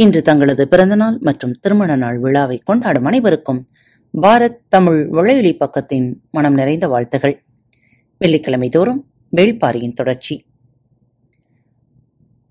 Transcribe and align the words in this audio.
இன்று 0.00 0.22
தங்களது 0.22 0.68
பிறந்தநாள் 0.68 1.18
மற்றும் 1.20 1.52
திருமண 1.52 1.96
நாள் 1.96 2.18
விழாவை 2.18 2.58
கொண்டாடும் 2.58 3.04
அனைவருக்கும் 3.04 3.66
பாரத் 4.22 4.58
தமிழ் 4.68 5.08
வளையொலி 5.12 5.56
பக்கத்தின் 5.56 6.14
மனம் 6.30 6.54
நிறைந்த 6.54 6.88
வாழ்த்துகள். 6.88 7.44
வெள்ளிக்கிழமை 8.18 8.68
தோறும் 8.68 9.10
வேள்பாரியின் 9.36 9.92
தொடர்ச்சி. 9.92 10.46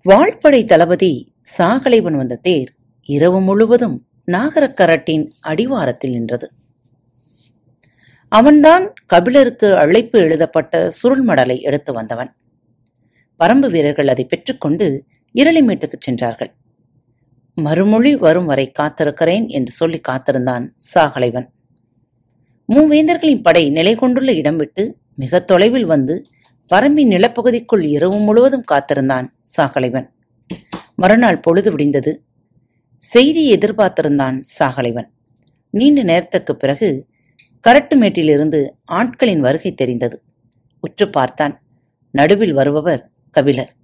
வாழ்படை 0.02 0.64
தளபதி 0.64 1.34
சாகலைவன் 1.58 2.16
வந்த 2.16 2.36
தேர் 2.36 2.74
இரவு 3.02 3.40
முழுவதும் 3.40 4.06
நாகரக்கரட்டின் 4.26 5.28
அடிவாரத்தில் 5.40 6.10
நின்றது. 6.10 6.52
அவன்தான் 8.28 8.92
கபிலருக்கு 9.06 9.76
அழைப்பு 9.76 10.18
எழுதப்பட்ட 10.18 10.92
சுருள்மடலை 11.02 11.60
எடுத்து 11.60 11.92
வந்தவன். 11.92 12.34
பரம்பு 13.38 13.70
வீரர்கள் 13.70 14.08
அதை 14.08 14.24
பெற்றுக்கொண்டு 14.24 15.04
இரளிமேட்டுக்கு 15.34 15.94
சென்றார்கள். 16.00 16.54
மறுமொழி 17.54 18.16
வரும் 18.16 18.46
வரை 18.46 18.72
காத்திருக்கிறேன் 18.78 19.48
என்று 19.48 19.72
சொல்லி 19.72 20.00
காத்திருந்தான் 20.00 20.72
சாகலைவன். 20.94 21.46
மூவேந்தர்களின் 22.68 23.42
படை 23.42 23.70
நிலை 23.70 23.94
கொண்டுள்ள 23.94 24.32
இடம் 24.32 24.56
விட்டு 24.56 24.98
மிக 25.16 25.40
தொலைவில் 25.40 25.84
வந்து 25.84 26.26
பரம்பின் 26.74 27.08
நிலப்பகுதிக்குள் 27.08 27.82
இரவு 27.82 28.18
முழுவதும் 28.18 28.64
காத்திருந்தான் 28.64 29.34
சாகலைவன். 29.56 30.08
மறுநாள் 30.96 31.40
பொழுது 31.40 31.76
விடிந்தது. 31.76 32.16
செய்தி 32.96 33.52
எதிர்பார்த்திருந்தான் 33.52 34.42
சாகலைவன். 34.58 35.08
நீண்ட 35.70 36.02
நேரத்துக்கு 36.02 36.56
பிறகு 36.56 37.06
கரட்டுமேட்டிலிருந்து 37.68 38.68
ஆட்களின் 38.92 39.38
வருகை 39.38 39.74
தெரிந்தது. 39.74 40.22
உற்று 40.80 41.10
பார்த்தான். 41.10 41.62
நடுவில் 42.10 42.52
வருபவர் 42.52 43.10
கபிலர். 43.30 43.74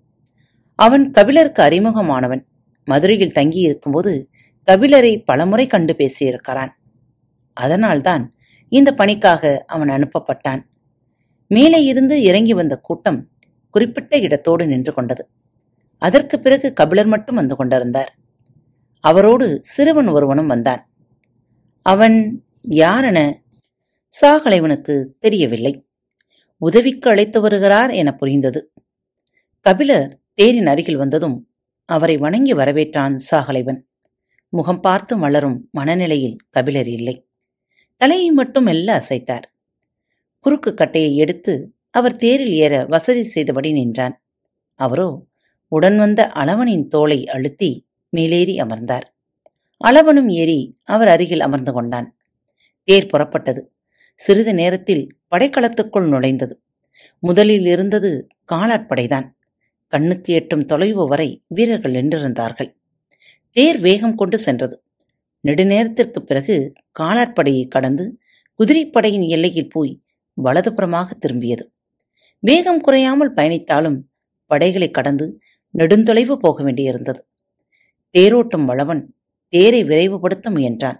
அவன் 0.75 1.11
கபிலருக்கு 1.11 1.63
அறிமுகமானவன். 1.63 2.45
மதுரையில் 2.87 3.33
தங்கியிருக்கும்போது 3.33 4.25
கபிலரை 4.67 5.25
பலமுறை 5.25 5.67
கண்டு 5.67 5.95
பேசியிருக்கிறான். 5.99 6.69
அதனால்தான் 7.53 8.35
இந்த 8.69 8.95
பணிக்காக 8.95 9.65
அவன் 9.67 9.89
அனுப்பப்பட்டான். 9.89 10.63
மேலே 11.49 11.85
இருந்து 11.85 12.23
இறங்கி 12.23 12.55
வந்த 12.55 12.77
கூட்டம் 12.77 13.29
குறிப்பிட்ட 13.71 14.19
இடத்தோடு 14.19 14.67
நின்று 14.67 14.95
கொண்டது. 14.95 15.29
அதற்கு 15.99 16.41
பிறகு 16.41 16.73
கபிலர் 16.73 17.07
மட்டும் 17.07 17.35
வந்து 17.35 17.57
கொண்டிருந்தார். 17.57 18.19
அவரோடு 19.01 19.59
சிறுவன் 19.63 20.07
ஒருவனும் 20.07 20.47
வந்தான். 20.47 20.91
அவன் 21.83 22.45
யாரென 22.69 23.33
சாகலைவனுக்கு 24.21 25.05
தெரியவில்லை. 25.19 25.87
உதவிக்கு 26.59 27.11
அழைத்து 27.11 27.41
வருகிறார் 27.41 27.91
என 27.91 28.13
புரிந்தது. 28.13 28.73
கபிலர் 29.61 30.21
தேரின் 30.35 30.67
அருகில் 30.67 30.97
வந்ததும் 30.97 31.51
அவரை 31.87 32.17
வணங்கி 32.17 32.53
வரவேற்றான் 32.53 33.17
சாகலைவன். 33.31 33.81
முகம் 34.49 34.81
பார்த்து 34.81 35.17
மலரும் 35.17 35.69
மனநிலையில் 35.73 36.37
கபிலர் 36.51 36.89
இல்லை. 36.89 37.27
தலையை 37.97 38.31
மட்டும் 38.31 38.65
மெல்ல 38.65 38.89
அசைத்தார். 38.99 39.47
குறுக்கு 40.41 40.75
கட்டையை 40.75 41.17
எடுத்து 41.17 41.75
அவர் 41.91 42.17
தேரில் 42.17 42.53
ஏற 42.53 42.85
வசதி 42.89 43.23
செய்தபடி 43.23 43.73
நின்றான். 43.73 44.25
அவரோ 44.75 45.27
உடன் 45.69 45.99
வந்த 45.99 46.33
அளவனின் 46.33 46.89
தோளை 46.89 47.27
அழுத்தி 47.27 47.89
மேலேறி 48.09 48.59
அமர்ந்தார். 48.59 49.17
அளவனும் 49.85 50.29
ஏறி 50.29 50.79
அவர் 50.85 51.09
அருகில் 51.09 51.41
அமர்ந்து 51.41 51.73
கொண்டான். 51.73 52.17
தேர் 52.83 53.07
புறப்பட்டது. 53.07 53.63
சிறிது 54.15 54.55
நேரத்தில் 54.55 55.19
படைக்களத்துக்குள் 55.31 56.09
நுழைந்தது. 56.09 56.53
முதலில் 57.19 57.67
இருந்தது 57.67 58.29
காலாட்படைதான். 58.53 59.36
கண்ணுக்கு 59.93 60.33
எட்டும் 60.35 60.65
தொலைவு 60.65 61.09
வரை 61.09 61.43
வீரர்கள் 61.47 61.93
நின்றிருந்தார்கள். 61.93 62.71
தேர் 63.57 63.79
வேகம் 63.79 64.15
கொண்டு 64.15 64.39
சென்றது. 64.39 64.77
நெடுநேரத்திற்கு 65.45 66.19
பிறகு 66.19 66.75
காலாட்படையை 67.01 67.69
கடந்து 67.69 68.05
குதிரைப்படையின் 68.61 69.27
எல்லையில் 69.29 69.69
போய் 69.69 69.93
வலதுபுறமாக 70.45 71.09
திரும்பியது. 71.21 71.65
வேகம் 72.43 72.81
குறையாமல் 72.81 73.35
பயணித்தாலும் 73.35 73.99
படைகளை 74.51 74.91
கடந்து 74.91 75.27
நெடுந்தொலைவு 75.75 76.35
போக 76.35 76.63
வேண்டியிருந்தது. 76.63 77.21
தேரோட்டும் 78.15 78.65
வளவன் 78.65 79.03
தேரை 79.53 79.85
விரைவுபடுத்த 79.85 80.51
முயன்றான். 80.51 80.99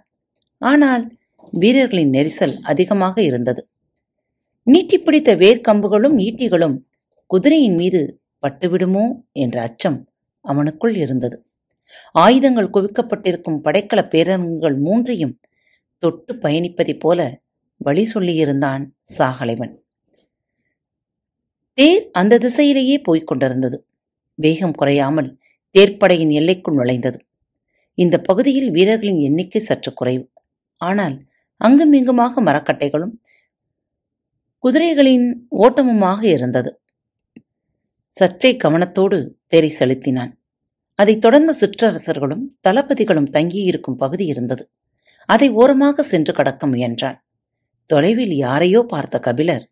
ஆனால் 0.61 1.03
வீரர்களின் 1.51 2.09
நெரிசல் 2.09 2.55
அதிகமாக 2.61 3.21
இருந்தது. 3.21 3.61
நீட்டிப்பிடித்த 4.67 5.31
வேர்க்கம்புகளும் 5.43 6.15
ஈட்டிகளும் 6.17 6.77
குதிரையின் 7.25 7.75
மீது 7.75 8.01
பட்டுவிடுமோ? 8.47 9.13
என்ற 9.31 9.61
அச்சம் 9.61 10.09
அவனுக்குள் 10.43 10.95
இருந்தது. 10.95 11.45
ஆயுதங்கள் 12.11 12.69
குவிக்கப்பட்டிருக்கும் 12.69 13.59
படைக்கல 13.63 14.09
பேரங்கள் 14.09 14.75
மூன்றையும் 14.77 15.39
தொட்டு 15.97 16.33
பயணிப்பதைப் 16.33 16.99
போல 16.99 17.41
வழி 17.77 18.11
சொல்லியிருந்தான் 18.13 18.85
சாகலைவன். 19.17 19.73
தேர் 21.73 22.09
அந்த 22.11 22.37
திசையிலேயே 22.37 22.97
போய்க் 23.03 23.27
கொண்டிருந்தது. 23.27 23.87
வேகம் 24.33 24.71
குறையாமல் 24.71 25.37
தேர்ப்படையின் 25.77 26.31
எல்லைக்குள் 26.31 26.75
நுழைந்தது. 26.75 27.19
இந்த 27.93 28.21
பகுதியில் 28.21 28.71
வீரர்களின் 28.71 29.19
எண்ணிக்கை 29.19 29.61
சற்று 29.61 29.93
குறைவு. 29.93 30.29
ஆனால் 30.77 31.17
அங்குமிங்குமாக 31.57 32.41
மரக்கட்டைகளும் 32.41 33.13
குதிரைகளின் 34.63 35.33
ஓட்டமுமாக 35.51 36.23
இருந்தது. 36.23 36.81
சற்றே 38.17 38.57
கவனத்தோடு 38.63 39.17
தேரை 39.47 39.69
செலுத்தினான். 39.69 40.31
அதைத் 40.99 41.21
தொடர்ந்த 41.21 41.55
சிற்றரசர்களும் 41.61 42.43
தளபதிகளும் 42.67 43.29
தங்கியிருக்கும் 43.29 43.95
பகுதி 43.95 44.25
இருந்தது. 44.25 44.63
அதை 45.25 45.49
ஓரமாக 45.49 46.03
சென்று 46.03 46.33
கடக்க 46.33 46.67
முயன்றான். 46.67 47.17
தொலைவில் 47.85 48.35
யாரையோ 48.35 48.81
பார்த்த 48.87 49.19
கபிலர் 49.19 49.69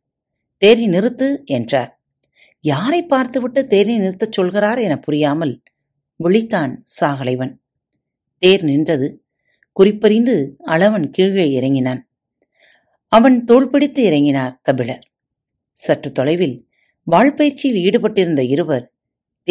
தேரி 0.65 0.85
நிறுத்து 0.87 1.43
என்றார். 1.45 1.91
யாரை 2.59 3.05
பார்த்துவிட்டு 3.05 3.61
தேரி 3.61 3.97
நிறுத்தச் 3.97 4.31
சொல்கிறார் 4.31 4.77
என 4.77 4.97
புரியாமல் 4.97 5.61
விழித்தான் 6.23 6.73
சாகலைவன். 6.99 7.53
தேர் 8.37 8.63
நின்றது. 8.63 9.09
குறிப்பறிந்து 9.71 10.35
அளவன் 10.65 11.09
கீழே 11.09 11.51
இறங்கினான். 11.51 12.01
அவன் 13.07 13.45
தோள் 13.45 13.69
பிடித்து 13.69 14.01
இறங்கினார் 14.09 14.53
கபிலர். 14.61 15.05
சற்று 15.71 16.11
தொலைவில் 16.11 16.57
வாழ்பயிற்சியில் 17.07 17.83
ஈடுபட்டிருந்த 17.83 18.39
இருவர் 18.39 18.93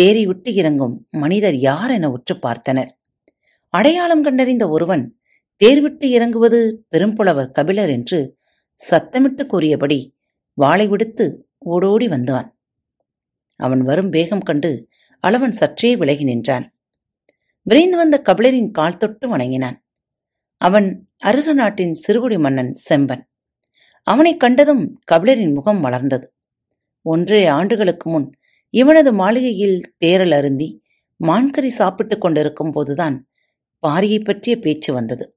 தேறி 0.00 0.26
விட்டு 0.26 0.54
இறங்கும் 0.54 1.06
மனிதர் 1.10 1.56
யார் 1.56 1.90
என 1.90 2.10
உற்று 2.10 2.34
பார்த்தனர். 2.34 2.88
அடையாளம் 3.68 4.22
கண்டறிந்த 4.22 4.68
ஒருவன் 4.68 5.18
தேர்விட்டு 5.64 6.04
இறங்குவது 6.04 6.86
பெரும்புலவர் 6.96 7.50
கபிலர் 7.50 7.88
என்று 7.88 8.36
சத்தமிட்டு 8.90 9.46
கூறியபடி 9.46 10.16
வாளை 10.54 10.88
விடுத்து 10.88 11.46
ஓடோடி 11.58 12.08
வந்தான். 12.08 12.58
அவன் 13.56 13.80
வரும் 13.80 14.08
வேகம் 14.08 14.40
கண்டு 14.40 14.88
அளவன் 15.26 15.50
சற்றே 15.50 15.96
விலகி 15.96 16.24
நின்றான். 16.24 16.70
விரைந்து 17.62 17.96
வந்த 17.96 18.22
கபிலரின் 18.24 18.70
கால் 18.70 18.96
தொட்டு 18.96 19.28
வணங்கினான். 19.28 19.84
அவன் 20.56 21.08
அருக 21.18 21.52
நாட்டின் 21.52 22.00
சிறுகுடி 22.06 22.38
மன்னன் 22.38 22.78
செம்பன். 22.90 23.22
அவனைக் 24.02 24.40
கண்டதும் 24.40 24.98
கபிலரின் 25.12 25.54
முகம் 25.54 25.84
மலர்ந்தது 25.84 26.32
ஒன்றரை 27.04 27.46
ஆண்டுகளுக்கு 27.46 28.10
முன் 28.10 28.32
இவனது 28.70 29.12
மாளிகையில் 29.12 29.94
தேரல் 30.04 30.30
அருந்தி 30.30 30.82
மான்கறி 31.16 31.68
சாப்பிட்டுக் 31.68 32.20
கொண்டிருக்கும் 32.20 32.70
போதுதான் 32.70 33.28
பாரியை 33.86 34.24
பற்றிய 34.24 34.58
பேச்சு 34.58 34.92
வந்தது. 34.92 35.36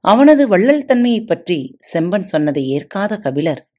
அவனது 0.00 0.48
வள்ளல் 0.48 0.84
தன்மையைப் 0.84 1.26
பற்றி 1.26 1.76
செம்பன் 1.92 2.20
சொன்னதை 2.20 2.68
ஏற்காத 2.68 3.18
கபிலர் 3.18 3.70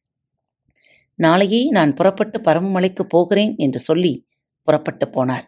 நாளையே 1.16 1.70
நான் 1.70 1.94
புறப்பட்டு 1.94 2.40
பரமமலைக்கு 2.40 3.04
போகிறேன் 3.04 3.54
என்று 3.58 3.80
சொல்லி 3.80 4.28
புறப்பட்டு 4.64 5.06
போனார். 5.06 5.48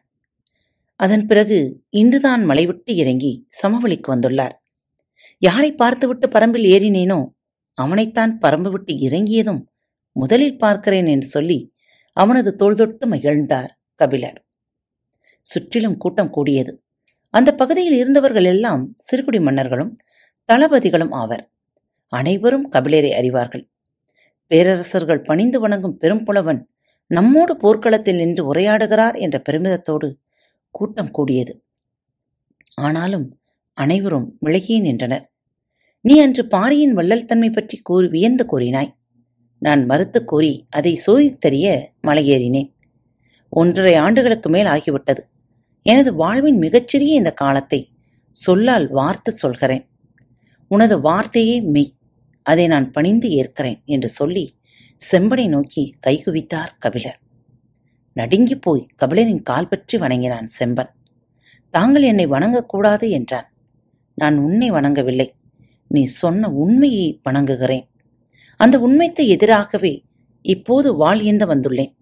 அதன் 0.95 1.25
பிறகு 1.25 1.83
இன்றுதான் 1.89 2.45
மலைவிட்டு 2.45 2.95
இறங்கி 2.95 3.47
சமவெளிக்கு 3.62 4.07
வந்துள்ளார். 4.07 4.56
யாரை 5.38 5.74
பார்த்துவிட்டு 5.74 6.27
பரம்பில் 6.27 6.67
ஏறினேனோ 6.67 7.25
அவனைத்தான் 7.74 8.39
பரம்பு 8.41 8.71
விட்டு 8.71 8.97
இறங்கியதும் 8.97 9.70
முதலில் 10.11 10.57
பார்க்கிறேன் 10.57 11.05
என்று 11.05 11.27
சொல்லி 11.27 11.73
அவனது 12.17 12.55
தோள் 12.55 12.75
தொட்டு 12.75 13.07
மகிழ்ந்தார் 13.07 13.71
கபிலர். 13.95 14.45
சுற்றிலும் 15.41 15.97
கூட்டம் 15.97 16.29
கூடியது. 16.29 16.83
அந்த 17.29 17.55
பகுதியில் 17.55 17.93
இருந்தவர்கள் 17.93 18.43
எல்லாம் 18.43 18.95
சிறுகுடி 18.97 19.41
மன்னர்களும் 19.41 19.97
தளபதிகளும் 20.49 21.11
ஆவர். 21.11 21.51
அனைவரும் 22.07 22.71
கபிலரை 22.71 23.11
அறிவார்கள். 23.11 23.69
பேரரசர்கள் 24.47 25.21
பணிந்து 25.21 25.59
வணங்கும் 25.59 25.97
பெரும்புலவன் 26.01 26.61
நம்மோடு 27.07 27.57
போர்க்களத்தில் 27.57 28.15
நின்று 28.15 28.53
உரையாடுகிறார் 28.53 29.17
என்ற 29.19 29.41
பெருமிதத்தோடு 29.49 30.17
கூட்டம் 30.69 31.11
கூடியது. 31.11 31.63
ஆனாலும் 32.75 33.39
அனைவரும் 33.73 34.37
விலகியே 34.45 34.79
நின்றனர். 34.79 35.31
நீ 36.01 36.19
அன்று 36.19 36.47
பாரியின் 36.47 36.93
வள்ளல் 36.93 37.25
தன்மை 37.25 37.49
பற்றி 37.49 37.77
கூறி 37.77 38.07
வியந்து 38.07 38.45
கூறினாய். 38.45 38.99
நான் 39.61 39.85
மறுத்து 39.85 40.23
கூறி 40.23 40.65
அதை 40.69 41.01
சோதித்தறிய 41.05 41.85
மலையேறினேன். 42.07 42.69
ஒன்றரை 43.49 43.95
ஆண்டுகளுக்கு 43.95 44.49
மேல் 44.49 44.65
ஆகிவிட்டது. 44.65 45.19
எனது 45.81 46.15
வாழ்வின் 46.15 46.57
மிகச்சிறிய 46.57 47.15
இந்த 47.15 47.31
காலத்தை 47.31 47.89
சொல்லால் 48.31 48.89
வார்த்து 48.89 49.31
சொல்கிறேன். 49.31 49.87
உனது 50.67 50.99
வார்த்தையே 50.99 51.61
மெய். 51.61 51.93
அதை 52.43 52.67
நான் 52.67 52.91
பணிந்து 52.91 53.29
ஏற்கிறேன் 53.29 53.83
என்று 53.85 54.09
சொல்லி 54.09 54.55
செம்பனை 55.11 55.47
நோக்கி 55.47 55.93
கைகுவித்தார் 56.07 56.73
கபிலர். 56.79 57.19
நடுங்கி 58.13 58.55
போய் 58.55 58.87
கபிலரின் 58.97 59.43
கால் 59.43 59.67
பற்றி 59.67 59.97
வணங்கினான் 59.97 60.49
செம்பன். 60.59 60.91
தாங்கள் 61.69 62.01
என்னை 62.01 62.27
வணங்கக்கூடாது 62.27 63.09
என்றான். 63.09 63.47
நான் 64.15 64.37
உன்னை 64.37 64.71
வணங்கவில்லை. 64.71 65.29
நீ 65.87 66.03
சொன்ன 66.03 66.49
உண்மையை 66.49 67.19
வணங்குகிறேன். 67.23 67.85
அந்த 68.61 68.79
உண்மைக்கு 68.79 69.23
எதிராகவே 69.27 69.93
இப்போது 70.41 70.95
வாழ் 70.95 71.21
வந்துள்ளேன். 71.21 71.93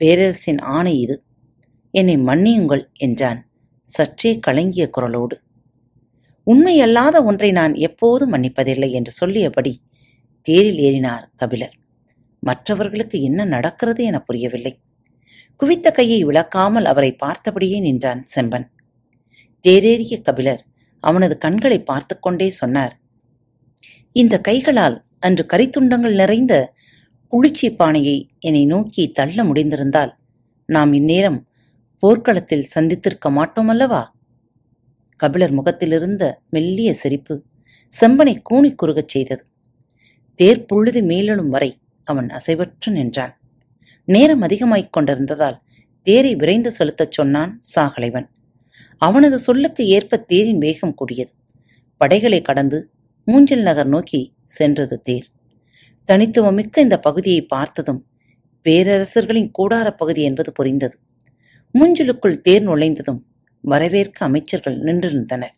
பேரரசின் 0.00 0.58
ஆணை 0.58 1.00
இது. 1.00 1.16
என்னை 1.90 2.16
மன்னியுங்கள் 2.16 2.84
என்றான் 2.96 3.40
சற்றே 3.86 4.38
கலங்கிய 4.38 4.90
குரலோடு. 4.96 5.36
உண்மையல்லாத 6.46 7.24
ஒன்றை 7.24 7.52
நான் 7.52 7.74
எப்போதும் 7.74 8.32
மன்னிப்பதில்லை 8.32 8.90
என்று 8.90 9.12
சொல்லியபடி 9.12 9.82
தேரில் 10.42 10.78
ஏறினார் 10.78 11.24
கபிலர். 11.36 11.74
மற்றவர்களுக்கு 12.42 13.22
என்ன 13.22 13.44
நடக்கிறது 13.44 14.04
என 14.04 14.18
புரியவில்லை. 14.18 14.80
குவித்த 15.56 15.90
கையை 15.90 16.24
விளக்காமல் 16.24 16.84
அவரை 16.84 17.16
பார்த்தபடியே 17.24 17.80
நின்றான் 17.80 18.24
செம்பன். 18.34 18.66
தேரேறிய 19.64 20.22
கபிலர் 20.22 20.62
அவனது 21.04 21.38
கண்களை 21.38 21.82
பார்த்து 21.82 22.18
கொண்டே 22.18 22.50
சொன்னார் 22.50 22.94
இந்த 24.12 24.40
கைகளால் 24.40 24.96
அன்று 25.24 25.46
கரித்துண்டங்கள் 25.52 26.14
நிறைந்த 26.14 26.74
குளிர்ச்சி 27.28 27.74
பானையை 27.74 28.28
என்னை 28.38 28.64
நோக்கி 28.64 29.10
தள்ள 29.10 29.44
முடிந்திருந்தால் 29.44 30.10
நாம் 30.66 30.92
இந்நேரம் 30.92 31.48
போர்க்களத்தில் 31.98 32.68
சந்தித்திருக்க 32.74 33.30
மாட்டோம் 33.30 33.68
அல்லவா 33.68 34.14
கபிலர் 35.16 35.50
முகத்திலிருந்த 35.50 36.40
மெல்லிய 36.50 36.94
சிரிப்பு 36.94 37.42
செம்பனை 38.00 38.42
கூணி 38.50 38.74
குறுகச் 38.74 39.08
செய்தது. 39.08 39.46
தேர்ப்புழுது 40.36 41.02
மேலெழும் 41.02 41.48
வரை 41.48 41.78
அவன் 42.04 42.26
அசைவற்று 42.26 42.90
நின்றான். 42.90 43.40
நேரம் 44.04 44.42
அதிகமாய்க் 44.42 44.90
கொண்டிருந்ததால் 44.90 45.60
தேரை 46.02 46.36
விரைந்து 46.36 46.72
செலுத்தச் 46.78 47.10
சொன்னான் 47.10 47.60
சாகலைவன். 47.74 48.26
அவனது 48.98 49.38
சொல்லுக்கு 49.38 49.86
ஏற்ப 49.86 50.16
தேரின் 50.16 50.58
வேகம் 50.58 50.94
கூடியது. 50.94 51.32
படைகளை 51.96 52.42
கடந்து 52.42 52.90
மூஞ்சில் 53.26 53.62
நகர் 53.62 53.86
நோக்கி 53.86 54.33
சென்றது 54.44 55.00
தேர். 55.00 55.26
தனித்துவமிக்க 56.08 56.80
இந்த 56.80 56.98
பகுதியை 56.98 57.42
பார்த்ததும் 57.42 58.06
பேரரசர்களின் 58.66 59.50
கூடார 59.58 59.90
பகுதி 59.90 60.22
என்பது 60.22 60.52
புரிந்தது 60.52 60.98
முஞ்சிலுக்குள் 61.74 62.40
தேர் 62.40 62.62
நுழைந்ததும் 62.62 63.20
வரவேற்க 63.60 64.24
அமைச்சர்கள் 64.24 64.78
நின்றிருந்தனர். 64.78 65.54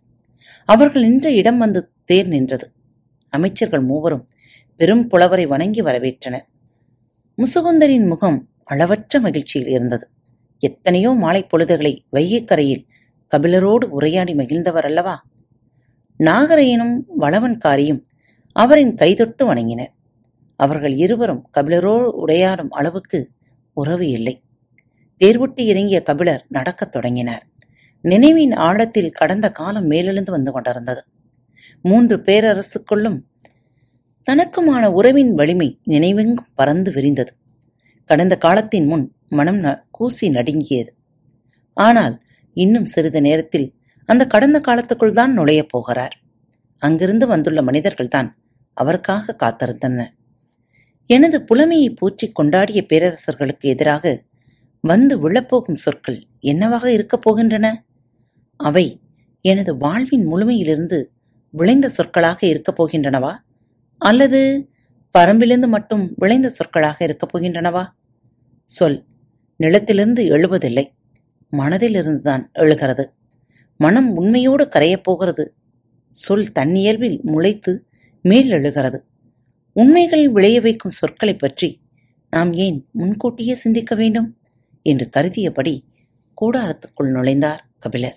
அவர்கள் 0.65 1.03
நின்ற 1.03 1.31
இடம் 1.31 1.59
வந்து 1.59 1.91
தேர் 2.05 2.29
நின்றது. 2.29 2.73
அமைச்சர்கள் 3.29 3.81
மூவரும் 3.81 4.29
பெரும் 4.77 5.07
புலவரை 5.09 5.47
வணங்கி 5.47 5.83
வரவேற்றனர். 5.83 6.47
முசுகுந்தரின் 7.39 8.07
முகம் 8.07 8.49
அளவற்ற 8.65 9.21
மகிழ்ச்சியில் 9.21 9.69
இருந்தது. 9.69 10.09
எத்தனையோ 10.59 11.11
மாலை 11.13 11.43
பொழுதுகளை 11.43 12.07
வைகைக்கரையில் 12.13 12.85
கபிலரோடு 13.33 13.85
உரையாடி 13.85 14.35
மகிழ்ந்தவர் 14.35 14.85
அல்லவா? 14.85 15.25
நாகரையனும் 16.19 16.95
வளவன்காரியும் 17.19 18.03
அவரின் 18.57 18.95
கைதொட்டு 18.95 19.43
வணங்கினர் 19.43 19.93
அவர்கள் 20.57 20.95
இருவரும் 20.97 21.49
கபிலரோடு 21.55 22.07
உடையாடும் 22.27 22.69
அளவுக்கு 22.69 23.31
உறவு 23.73 24.09
இல்லை. 24.09 24.43
தேர்வுட்டு 25.21 25.61
இறங்கிய 25.61 26.03
கபிலர் 26.03 26.47
நடக்கத் 26.49 26.93
தொடங்கினார். 26.93 27.45
நினைவின் 28.05 28.53
ஆழத்தில் 28.53 29.11
கடந்த 29.11 29.51
காலம் 29.51 29.91
மேலெழுந்து 29.91 30.31
வந்து 30.31 30.53
கொண்டிருந்தது. 30.53 31.03
மூன்று 31.83 32.17
பேரரசுக்குள்ளும் 32.17 33.19
தனக்குமான 34.31 34.87
உறவின் 34.87 35.35
வலிமை 35.35 35.81
நினைவெங்கும் 35.87 36.49
பறந்து 36.55 36.93
விரிந்தது. 36.93 37.33
கடந்த 38.05 38.37
காலத்தின் 38.37 38.87
முன் 38.87 39.15
மனம் 39.29 39.85
கூசி 39.91 40.29
நடுங்கியது. 40.31 40.95
ஆனால் 41.75 42.15
இன்னும் 42.57 42.87
சிறிது 42.87 43.21
நேரத்தில் 43.21 43.75
அந்த 44.07 44.27
கடந்த 44.27 44.61
காலத்துக்குள் 44.61 45.13
தான் 45.13 45.33
நுழையப் 45.33 45.69
போகிறார். 45.69 46.15
அங்கிருந்து 46.79 47.27
வந்துள்ள 47.27 47.63
மனிதர்கள்தான் 47.63 48.29
அவருக்காக 48.77 49.37
காத்திருந்தன. 49.39 50.07
எனது 51.07 51.45
புலமையை 51.45 51.97
போற்றி 51.97 52.33
கொண்டாடிய 52.43 52.87
பேரரசர்களுக்கு 52.87 53.61
எதிராக 53.61 54.23
வந்து 54.81 55.29
விழப்போகும் 55.29 55.75
சொற்கள் 55.75 56.27
என்னவாக 56.41 56.93
இருக்கப் 56.93 57.31
போகின்றன? 57.31 57.73
அவை 58.57 59.01
எனது 59.41 59.77
வாழ்வின் 59.77 60.33
முழுமையிலிருந்து 60.33 61.05
விளைந்த 61.51 61.89
சொற்களாக 61.89 62.47
இருக்கப் 62.47 62.83
போகின்றனவா? 62.83 63.35
அல்லது 63.99 64.71
பரம்பிலிருந்து 65.19 65.69
மட்டும் 65.69 66.13
விளைந்த 66.17 66.49
சொற்களாக 66.49 67.05
இருக்கப் 67.05 67.37
போகின்றனவா? 67.37 67.87
சொல் 68.65 69.05
நிலத்திலிருந்து 69.59 70.25
எழுவதில்லை 70.29 70.95
மனதிலிருந்துதான் 71.53 72.53
எழுகிறது. 72.53 73.13
மனம் 73.77 74.17
உண்மையோடு 74.17 74.69
கரையப் 74.69 75.05
போகிறது. 75.05 75.55
சொல் 76.11 76.53
தன்னியல்பில் 76.53 77.21
முளைத்து 77.23 77.86
மேல் 78.27 78.51
எழுகிறது. 78.51 79.05
உண்மைகள் 79.73 80.31
விளைய 80.31 80.61
வைக்கும் 80.61 80.91
சொற்களைப் 80.91 81.39
பற்றி 81.39 81.81
நாம் 82.31 82.53
ஏன் 82.53 82.87
முன்கூட்டியே 82.93 83.55
சிந்திக்க 83.55 83.95
வேண்டும்? 83.95 84.39
என்று 84.83 85.11
கருதியபடி 85.17 85.81
கூடாரத்துக்குள் 86.41 87.13
நுழைந்தார் 87.13 87.59
கபிலர். 87.79 88.17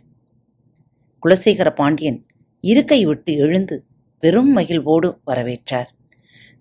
குலசேகர 1.25 1.75
பாண்டியன் 1.75 2.25
இருக்கை 2.59 3.05
விட்டு 3.05 3.33
எழுந்து 3.33 3.85
பெரும் 4.19 4.51
மகிழ்வோடு 4.53 5.19
வரவேற்றார். 5.27 5.87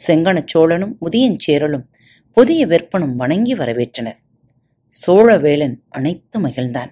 செங்கணச் 0.07 0.47
சோழனும் 0.55 0.97
முதியஞ்சேரலும் 1.01 1.87
புதிய 2.33 2.67
வெப்பனும் 2.67 3.17
வணங்கி 3.17 3.55
வரவேற்றனர். 3.55 4.19
சோழவேளன் 5.07 5.77
அனைத்து 5.89 6.41
மகிழ்ந்தான். 6.41 6.91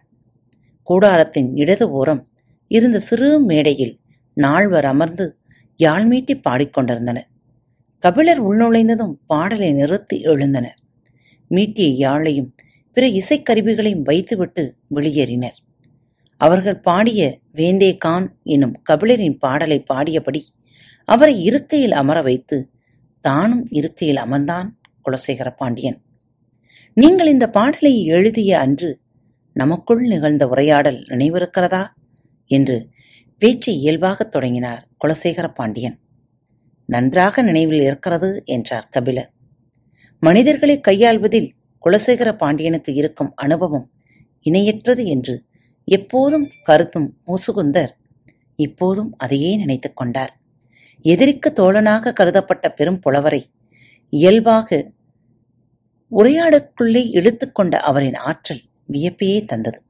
கூடாரத்தின் 0.90 1.57
இடது 1.57 1.90
ஓரம் 1.90 2.26
இருந்த 2.66 2.99
சிறு 2.99 3.40
மேடையில் 3.40 4.00
நால்வர் 4.35 4.85
அமர்ந்து 4.85 5.38
யாழ் 5.78 6.06
மீட்டி 6.06 6.35
பாடிக்கொண்டிருந்தனர் 6.49 7.28
கபிலர் 8.02 8.40
உள்நுழைந்ததும் 8.49 9.14
பாடலை 9.26 9.73
நிறுத்தி 9.73 10.16
எழுந்தனர். 10.23 10.78
மீட்டிய 11.50 12.09
யாழையும் 12.09 12.50
பிற 12.97 13.06
இசைக்கருவிகளையும் 13.06 14.02
வைத்துவிட்டு 14.02 14.62
வெளியேறினர். 14.95 15.56
அவர்கள் 16.40 16.78
பாடிய 16.80 17.38
வேந்தே 17.52 17.97
கான் 17.97 18.26
எனும் 18.42 18.75
கபிலரின் 18.90 19.38
பாடலை 19.38 19.85
பாடியபடி 19.95 20.42
அவரை 21.09 21.42
இருக்கையில் 21.42 21.92
அமர 21.92 22.23
வைத்து 22.23 22.59
தானும் 23.21 23.66
இருக்கையில் 23.71 24.16
அமர்ந்தான் 24.16 24.68
குலசேகர 25.04 25.50
பாண்டியன். 25.56 25.99
நீங்கள் 26.97 27.26
இந்த 27.26 27.47
பாடலை 27.49 28.04
எழுதிய 28.04 28.59
அன்று 28.59 28.90
நமக்குள் 29.52 30.02
நிகழ்ந்த 30.06 30.49
உரையாடல் 30.49 31.00
நினைவிருக்கிறதா? 31.09 31.85
என்று 32.50 32.76
பேச்சு 33.38 33.73
இயல்பாகத் 33.73 34.31
தொடங்கினார் 34.31 34.88
குலசேகர 35.05 35.55
பாண்டியன் 35.55 35.99
நன்றாக 36.87 37.43
நினைவில் 37.43 37.81
இருக்கிறது 37.81 38.43
என்றார் 38.45 38.88
கபிலர். 38.90 39.33
மனிதர்களை 40.21 40.81
கையாள்வதில் 40.88 41.50
குலசேகர 41.85 42.37
பாண்டியனுக்கு 42.37 42.95
இருக்கும் 42.95 43.33
அனுபவம் 43.35 43.90
இணையற்றது 44.50 45.05
என்று 45.05 45.45
எப்போதும் 45.85 46.50
கருத்தும் 46.64 47.16
முசுகுந்தர் 47.26 47.88
இப்போதும் 48.57 49.14
அதையே 49.16 49.57
நினைத்துக் 49.57 49.97
கொண்டார். 49.97 50.40
எதிரிக்கு 51.00 51.52
தோழனாக 51.57 52.12
கருதப்பட்ட 52.12 52.69
பெரும் 52.69 53.00
புலவரை 53.00 53.50
இயல்பாக 54.09 54.90
உரையாடக்குள்ளே 56.11 57.11
இழுத்துக்கொண்ட 57.12 57.75
அவரின் 57.75 58.14
ஆற்றல் 58.14 58.61
வியப்பையே 58.93 59.45
தந்தது. 59.45 59.83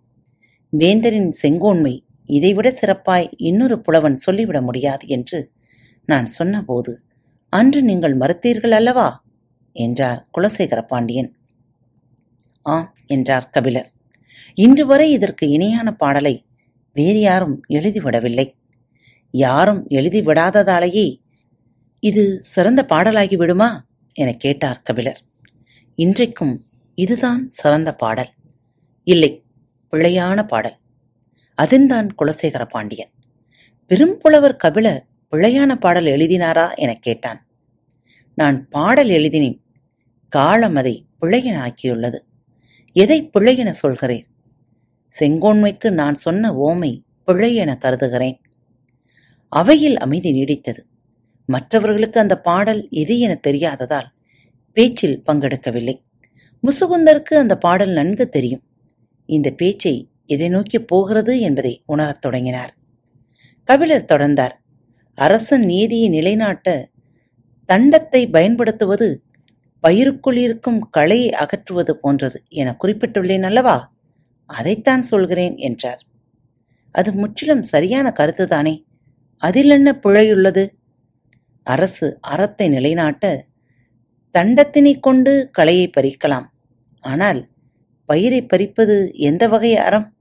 வேந்தரின் 0.77 1.29
செங்கோன்மை 1.29 2.06
இதைவிட 2.27 2.71
சிறப்பாய் 2.71 3.29
இன்னொரு 3.37 3.81
புலவன் 3.81 4.17
சொல்லிவிட 4.17 4.63
முடியாது 4.63 5.09
என்று 5.09 5.51
நான் 6.05 6.27
சொன்னபோது 6.27 7.03
அன்று 7.49 7.83
நீங்கள் 7.83 8.19
மறுத்தீர்கள் 8.19 8.71
அல்லவா? 8.71 9.25
என்றார் 9.73 10.29
குலசேகர 10.39 10.83
பாண்டியன். 10.83 11.37
ஆம் 12.63 12.95
என்றார் 13.07 13.51
கபிலர். 13.51 13.93
இன்று 14.55 14.87
வரை 14.87 15.13
இதற்கு 15.13 15.49
இணையான 15.49 15.93
பாடலை 15.93 16.47
வேறு 16.93 17.21
யாரும் 17.21 17.63
எழுதிவிடவில்லை. 17.69 18.53
யாரும் 19.31 19.89
எழுதிவிடாததாலேயே 19.89 21.19
இது 22.01 22.43
சிறந்த 22.43 22.87
பாடலாகி 22.89 23.37
விடுமா? 23.37 23.87
எனக் 24.13 24.41
கேட்டார் 24.41 24.81
கபிலர். 24.85 25.21
இன்றைக்கும் 25.95 26.61
இதுதான் 26.95 27.51
சிறந்த 27.51 27.95
பாடல். 27.95 28.31
இல்லை 29.05 29.45
பிழையான 29.93 30.43
பாடல். 30.43 30.77
அதன்தான் 31.57 32.15
குலசேகர 32.19 32.65
பாண்டியன் 32.65 33.11
பெரும்புலவர் 33.89 34.57
கபிலர் 34.57 35.07
பிழையான 35.31 35.75
பாடல் 35.75 36.05
எழுதினாரா 36.05 36.75
எனக் 36.75 37.03
கேட்டான். 37.03 37.47
நான் 38.35 38.69
பாடல் 38.69 39.09
எழுதினேன். 39.09 39.63
காலம் 40.29 40.75
அதை 40.75 41.07
பிழையென 41.21 41.69
ஆக்கியுள்ளது. 41.69 42.19
எதை 42.93 43.31
பிழையென 43.39 43.71
சொல்கிறேன்? 43.71 44.27
செங்கோன்மைக்கு 45.19 45.91
நான் 45.91 46.15
சொன்ன 46.15 46.53
ஓமை 46.53 47.03
பிழை 47.25 47.55
என 47.55 47.77
கருதுகிறேன். 47.77 48.41
அவையில் 49.49 49.99
அமைதி 49.99 50.33
நீடித்தது. 50.33 50.81
மற்றவர்களுக்கு 51.47 52.21
அந்த 52.21 52.41
பாடல் 52.41 52.89
எது 52.91 53.19
என 53.19 53.41
தெரியாததால் 53.47 54.07
பேச்சில் 54.73 55.23
பங்கெடுக்கவில்லை. 55.27 56.03
முசுகுந்தருக்கு 56.63 57.35
அந்த 57.35 57.57
பாடல் 57.57 57.91
நன்கு 57.91 58.29
தெரியும். 58.29 58.63
இந்த 59.27 59.51
பேச்சை 59.51 60.09
எதை 60.27 60.49
நோக்கி 60.49 60.79
போகிறது 60.79 61.41
என்பதை 61.41 61.83
உணரத் 61.87 62.21
தொடங்கினார். 62.21 62.77
கபிலர் 63.65 64.05
தொடர்ந்தார். 64.05 64.51
அரசன் 65.15 65.63
நீதியை 65.63 66.09
நிலைநாட்ட 66.09 66.89
தண்டத்தை 67.73 68.31
பயன்படுத்துவது 68.31 69.23
பயிருக்குள் 69.83 70.37
இருக்கும் 70.37 70.91
களையை 70.91 71.33
அகற்றுவது 71.33 71.99
போன்றது 71.99 72.43
என 72.49 72.77
குறிப்பிட்டுள்ளேன் 72.85 73.43
அல்லவா? 73.43 73.95
அதைத்தான் 74.47 75.03
சொல்கிறேன் 75.03 75.57
என்றார். 75.57 76.07
அது 76.91 77.13
முற்றிலும் 77.13 77.63
சரியான 77.63 78.13
கருத்துதானே? 78.19 78.85
அதில் 79.37 79.71
என்ன 79.71 79.99
பிழையுள்ளது? 80.03 80.69
அரசு 81.63 82.19
அறத்தை 82.21 82.69
நிலைநாட்ட 82.69 83.45
தண்டத்தினை 84.39 85.01
கொண்டு 85.01 85.49
களையை 85.53 85.91
பறிக்கலாம். 85.97 86.47
ஆனால் 87.01 87.49
பயிரை 88.05 88.43
பறிப்பது 88.43 89.13
எந்த 89.15 89.49
வகை 89.49 89.77
அறம்? 89.77 90.16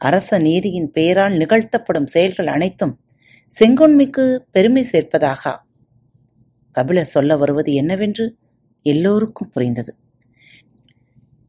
அரச 0.00 0.38
நீதியின் 0.38 0.88
பெயரால் 0.90 1.34
நிகழ்த்தப்படும் 1.34 2.06
செயல்கள் 2.06 2.46
அனைத்தும் 2.46 2.94
செங்கொன்மைக்கு 3.52 4.24
பெருமை 4.50 4.82
சேர்ப்பதாகா? 4.92 5.52
கபிலர் 6.76 7.12
சொல்ல 7.14 7.36
வருவது 7.36 7.72
என்னவென்று 7.72 8.24
எல்லோருக்கும் 8.86 9.50
புரிந்தது. 9.50 9.92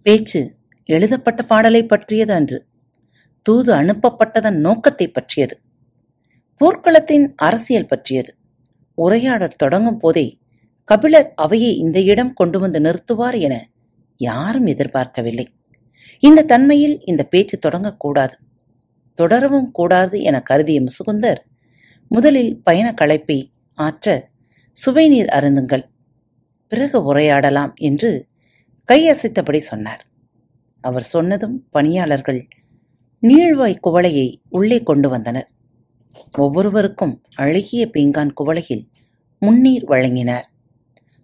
பேச்சு 0.05 0.41
எழுதப்பட்ட 0.89 1.41
பாடலை 1.43 1.81
பற்றியது 1.85 2.33
அன்று 2.33 2.59
தூது 3.45 3.71
அனுப்பப்பட்டதன் 3.73 4.59
நோக்கத்தை 4.59 5.07
பற்றியது 5.07 5.55
போர்க்களத்தின் 6.61 7.25
அரசியல் 7.35 7.85
பற்றியது. 7.85 8.31
உரையாடல் 8.97 9.59
தொடங்கும் 9.63 9.99
போதே 9.99 10.27
கபிலர் 10.89 11.29
அவையை 11.35 11.71
இந்த 11.77 11.99
இடம் 12.11 12.33
கொண்டு 12.33 12.59
வந்து 12.59 12.79
நிறுத்துவார் 12.79 13.37
என 13.39 13.55
யாரும் 14.19 14.65
எதிர்பார்க்கவில்லை. 14.65 15.45
இந்த 16.19 16.43
தன்மையில் 16.43 16.99
இந்த 17.05 17.23
பேச்சு 17.23 17.57
தொடங்கக்கூடாது 17.65 18.35
தொடரவும் 19.15 19.71
கூடாது 19.71 20.21
என 20.21 20.41
கருதிய 20.49 20.79
முசுகுந்தர் 20.81 21.41
முதலில் 22.07 22.61
பயண 22.63 22.93
களைப்பை 23.01 23.49
ஆற்ற 23.73 24.29
சுவைநீர் 24.77 25.27
அருந்துங்கள் 25.27 25.85
பிறகு 26.67 27.13
உரையாடலாம் 27.13 27.73
என்று 27.75 28.27
கையசைத்தபடி 28.89 29.57
சொன்னார். 29.57 30.01
அவர் 30.81 31.03
சொன்னதும் 31.03 31.67
பணியாளர்கள் 31.71 32.47
நீழ்வாய் 33.23 33.83
குவளையை 33.87 34.37
உள்ளே 34.49 34.83
கொண்டு 34.83 35.09
வந்தனர். 35.09 35.47
ஒவ்வொருவருக்கும் 36.31 37.21
அழகிய 37.35 37.89
பீங்கான் 37.93 38.33
குவளையில் 38.41 38.85
முன்னீர் 39.41 39.85
வழங்கினார். 39.85 40.45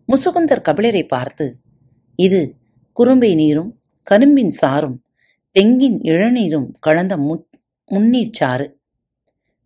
முசுகுந்தர் 0.10 0.66
கபிலரை 0.68 1.04
பார்த்து 1.08 1.46
இது 2.16 2.42
குறும்பை 2.98 3.36
நீரும் 3.36 3.81
கரும்பின் 4.08 4.54
சாறும் 4.62 4.98
தெங்கின் 5.56 5.98
இளநீரும் 6.12 6.70
கலந்த 6.80 7.14
முன்னீர் 7.92 8.38
சாறு. 8.40 8.68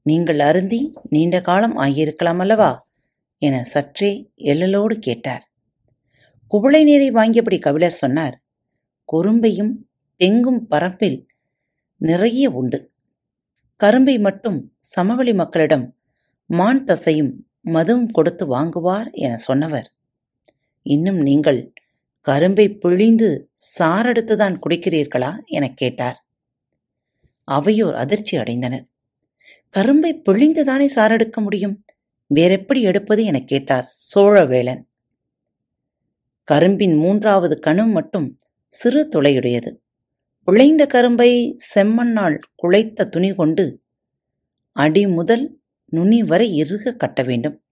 நீங்கள் 0.05 0.39
அருந்தி 0.39 0.79
நீண்ட 1.09 1.35
காலம் 1.41 1.75
ஆகியிருக்கலாம் 1.77 2.41
அல்லவா? 2.43 2.71
என 3.41 3.55
சற்றே 3.63 4.09
எழலோடு 4.51 4.95
கேட்டார். 4.99 5.43
குவளை 6.51 6.81
நீரை 6.83 7.09
வாங்கியபடி 7.11 7.57
கபிலர் 7.59 7.99
சொன்னார் 8.01 8.35
குறும்பையும் 9.09 9.73
தெங்கும் 10.21 10.61
பரப்பில் 10.67 11.19
நிறைய 12.01 12.49
உண்டு. 12.49 12.79
கரும்பை 13.81 14.15
மட்டும் 14.19 14.59
சமவெளி 14.93 15.33
மக்களிடம் 15.33 15.85
மான் 16.49 16.83
தசையும் 16.83 17.33
மதுவும் 17.73 18.09
கொடுத்து 18.11 18.43
வாங்குவார் 18.47 19.09
என 19.11 19.37
சொன்னவர். 19.37 19.87
இன்னும் 20.85 21.21
நீங்கள் 21.21 21.59
கரும்பை 22.25 22.77
பிழிந்து 22.77 23.51
சாரெடுத்துதான் 23.79 24.57
குடிக்கிறீர்களா? 24.65 25.45
எனக் 25.45 25.77
கேட்டார். 25.77 26.25
அவையோர் 27.51 27.95
அதிர்ச்சி 27.95 28.37
அடைந்தனர். 28.37 28.85
கரும்பை 29.69 30.21
பிழிந்துதானே 30.29 30.89
சாரெடுக்க 30.95 31.41
முடியும்? 31.41 31.85
வேறெப்படி 32.27 32.81
எடுப்பது? 32.81 33.23
எனக் 33.23 33.47
கேட்டார் 33.47 33.91
சோழவேளன். 34.15 34.81
கரும்பின் 36.43 36.95
மூன்றாவது 36.95 37.59
கணம் 37.59 37.91
மட்டும் 37.91 38.39
சிறு 38.67 39.09
துளையுடையது. 39.15 39.75
உழைந்த 40.45 40.87
கரும்பை 40.87 41.57
செம்மண்ணால் 41.75 42.39
குழைத்த 42.55 43.09
துணி 43.09 43.35
கொண்டு 43.35 43.79
அடி 44.71 45.07
முதல் 45.07 45.59
நுனி 45.85 46.23
வரை 46.23 46.55
இறுக 46.55 46.93
கட்ட 46.93 47.23
வேண்டும். 47.23 47.63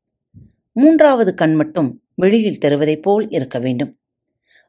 மூன்றாவது 0.74 1.34
கண் 1.34 1.54
மட்டும் 1.54 2.04
வெளியில் 2.16 2.60
தருவதைப் 2.62 3.02
போல் 3.02 3.30
இருக்க 3.30 3.60
வேண்டும். 3.60 3.98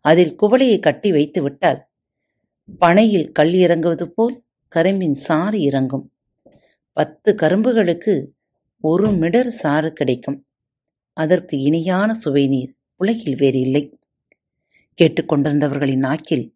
அதில் 0.05 0.37
குவளையை 0.43 0.79
கட்டி 0.79 1.11
வைத்து 1.13 1.43
விட்டால் 1.43 1.81
பனையில் 2.81 3.29
கல் 3.33 3.55
இறங்குவது 3.55 4.07
போல் 4.11 4.37
கரும்பின் 4.69 5.17
சாறு 5.27 5.61
இறங்கும். 5.61 6.07
பத்து 6.93 7.35
கரும்புகளுக்கு 7.43 8.15
ஒரு 8.81 9.13
மிடர் 9.13 9.51
சாறு 9.51 9.93
கிடைக்கும். 9.93 10.39
அதற்கு 11.17 11.59
இணையான 11.59 12.15
சுவை 12.15 12.45
நீர் 12.49 12.73
உலகில் 13.01 13.37
வேறு 13.37 13.61
இல்லை. 13.61 13.99
கேட்டுக்கொண்டிருந்தவர்களின் 14.99 16.05
நாக்கில் 16.07 16.47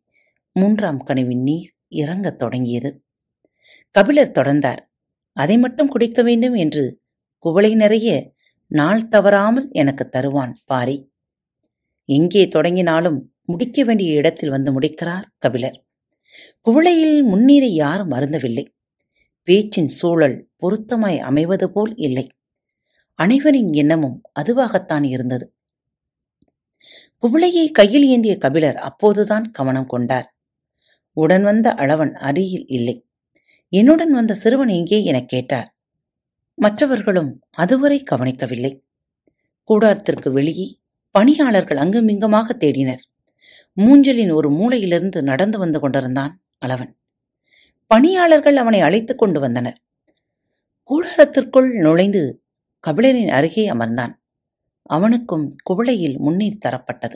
மூன்றாம் 0.57 0.99
கனவின் 0.99 1.43
நீர் 1.43 1.69
இறங்கத் 1.89 2.39
தொடங்கியது. 2.39 2.91
கபிலர் 3.95 4.37
தொடர்ந்தார் 4.39 4.83
அதை 5.37 5.57
மட்டும் 5.59 5.89
குடிக்க 5.89 6.23
வேண்டும் 6.23 6.55
என்று 6.55 6.85
குவளை 7.45 7.75
நிறைய 7.75 8.09
நாள் 8.71 9.09
தவறாமல் 9.09 9.69
எனக்கு 9.73 10.05
தருவான் 10.09 10.55
பாரி 10.65 10.97
எங்கே 12.09 12.49
தொடங்கினாலும் 12.49 13.19
முடிக்க 13.51 13.85
வேண்டிய 13.85 14.13
இடத்தில் 14.13 14.51
வந்து 14.51 14.73
முடிக்கிறார் 14.73 15.31
கபிலர். 15.39 15.85
குவளையில் 16.65 17.23
முன்னீரை 17.23 17.75
யாரும் 17.75 18.11
அருந்தவில்லை. 18.11 18.67
பேச்சின் 19.43 19.89
சூழல் 19.89 20.49
பொருத்தமாய் 20.63 21.19
அமைவது 21.19 21.71
போல் 21.71 21.97
இல்லை. 21.97 22.27
அனைவரின் 23.15 23.73
எண்ணமும் 23.73 24.23
அதுவாகத்தான் 24.41 25.05
இருந்தது. 25.05 25.55
குவளையை 27.23 27.71
கையில் 27.71 28.05
ஏந்திய 28.05 28.39
கபிலர் 28.39 28.77
அப்போதுதான் 28.77 29.51
கவனம் 29.51 29.87
கொண்டார். 29.87 30.37
உடன் 31.13 31.43
வந்த 31.43 31.75
அளவன் 31.75 32.13
அருகில் 32.13 32.67
இல்லை. 32.67 33.07
என்னுடன் 33.69 34.13
வந்த 34.13 34.35
சிறுவன் 34.35 34.69
எங்கே 34.69 35.05
எனக் 35.05 35.29
கேட்டார். 35.29 35.77
மற்றவர்களும் 36.55 37.41
அதுவரை 37.51 38.03
கவனிக்கவில்லை. 38.03 38.85
கூடாரத்திற்கு 39.69 40.33
வெளியே 40.33 40.79
பணியாளர்கள் 41.11 41.77
அங்குமிங்குமாக 41.77 42.55
தேடினர். 42.55 43.07
மூஞ்சலின் 43.81 44.35
ஒரு 44.35 44.53
மூலையிலிருந்து 44.53 45.23
நடந்து 45.23 45.59
வந்து 45.59 45.81
கொண்டிருந்தான் 45.81 46.43
அளவன் 46.67 46.97
பணியாளர்கள் 47.87 48.57
அவனை 48.57 48.81
அழைத்துக் 48.81 49.19
கொண்டு 49.19 49.41
வந்தனர். 49.41 49.83
கூடாரத்திற்குள் 50.91 51.79
நுழைந்து 51.79 52.45
கபிலரின் 52.87 53.29
அருகே 53.29 53.71
அமர்ந்தான். 53.71 54.13
அவனுக்கும் 54.83 55.57
குவளையில் 55.71 56.19
முன்னீர் 56.19 56.59
தரப்பட்டது. 56.65 57.15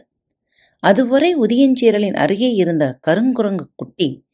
அதுவரை 0.78 1.37
உதியஞ்சீரலின் 1.37 2.14
அருகே 2.14 2.52
இருந்த 2.52 2.99
கருங்குரங்கு 3.07 3.66
குட்டி 3.75 4.26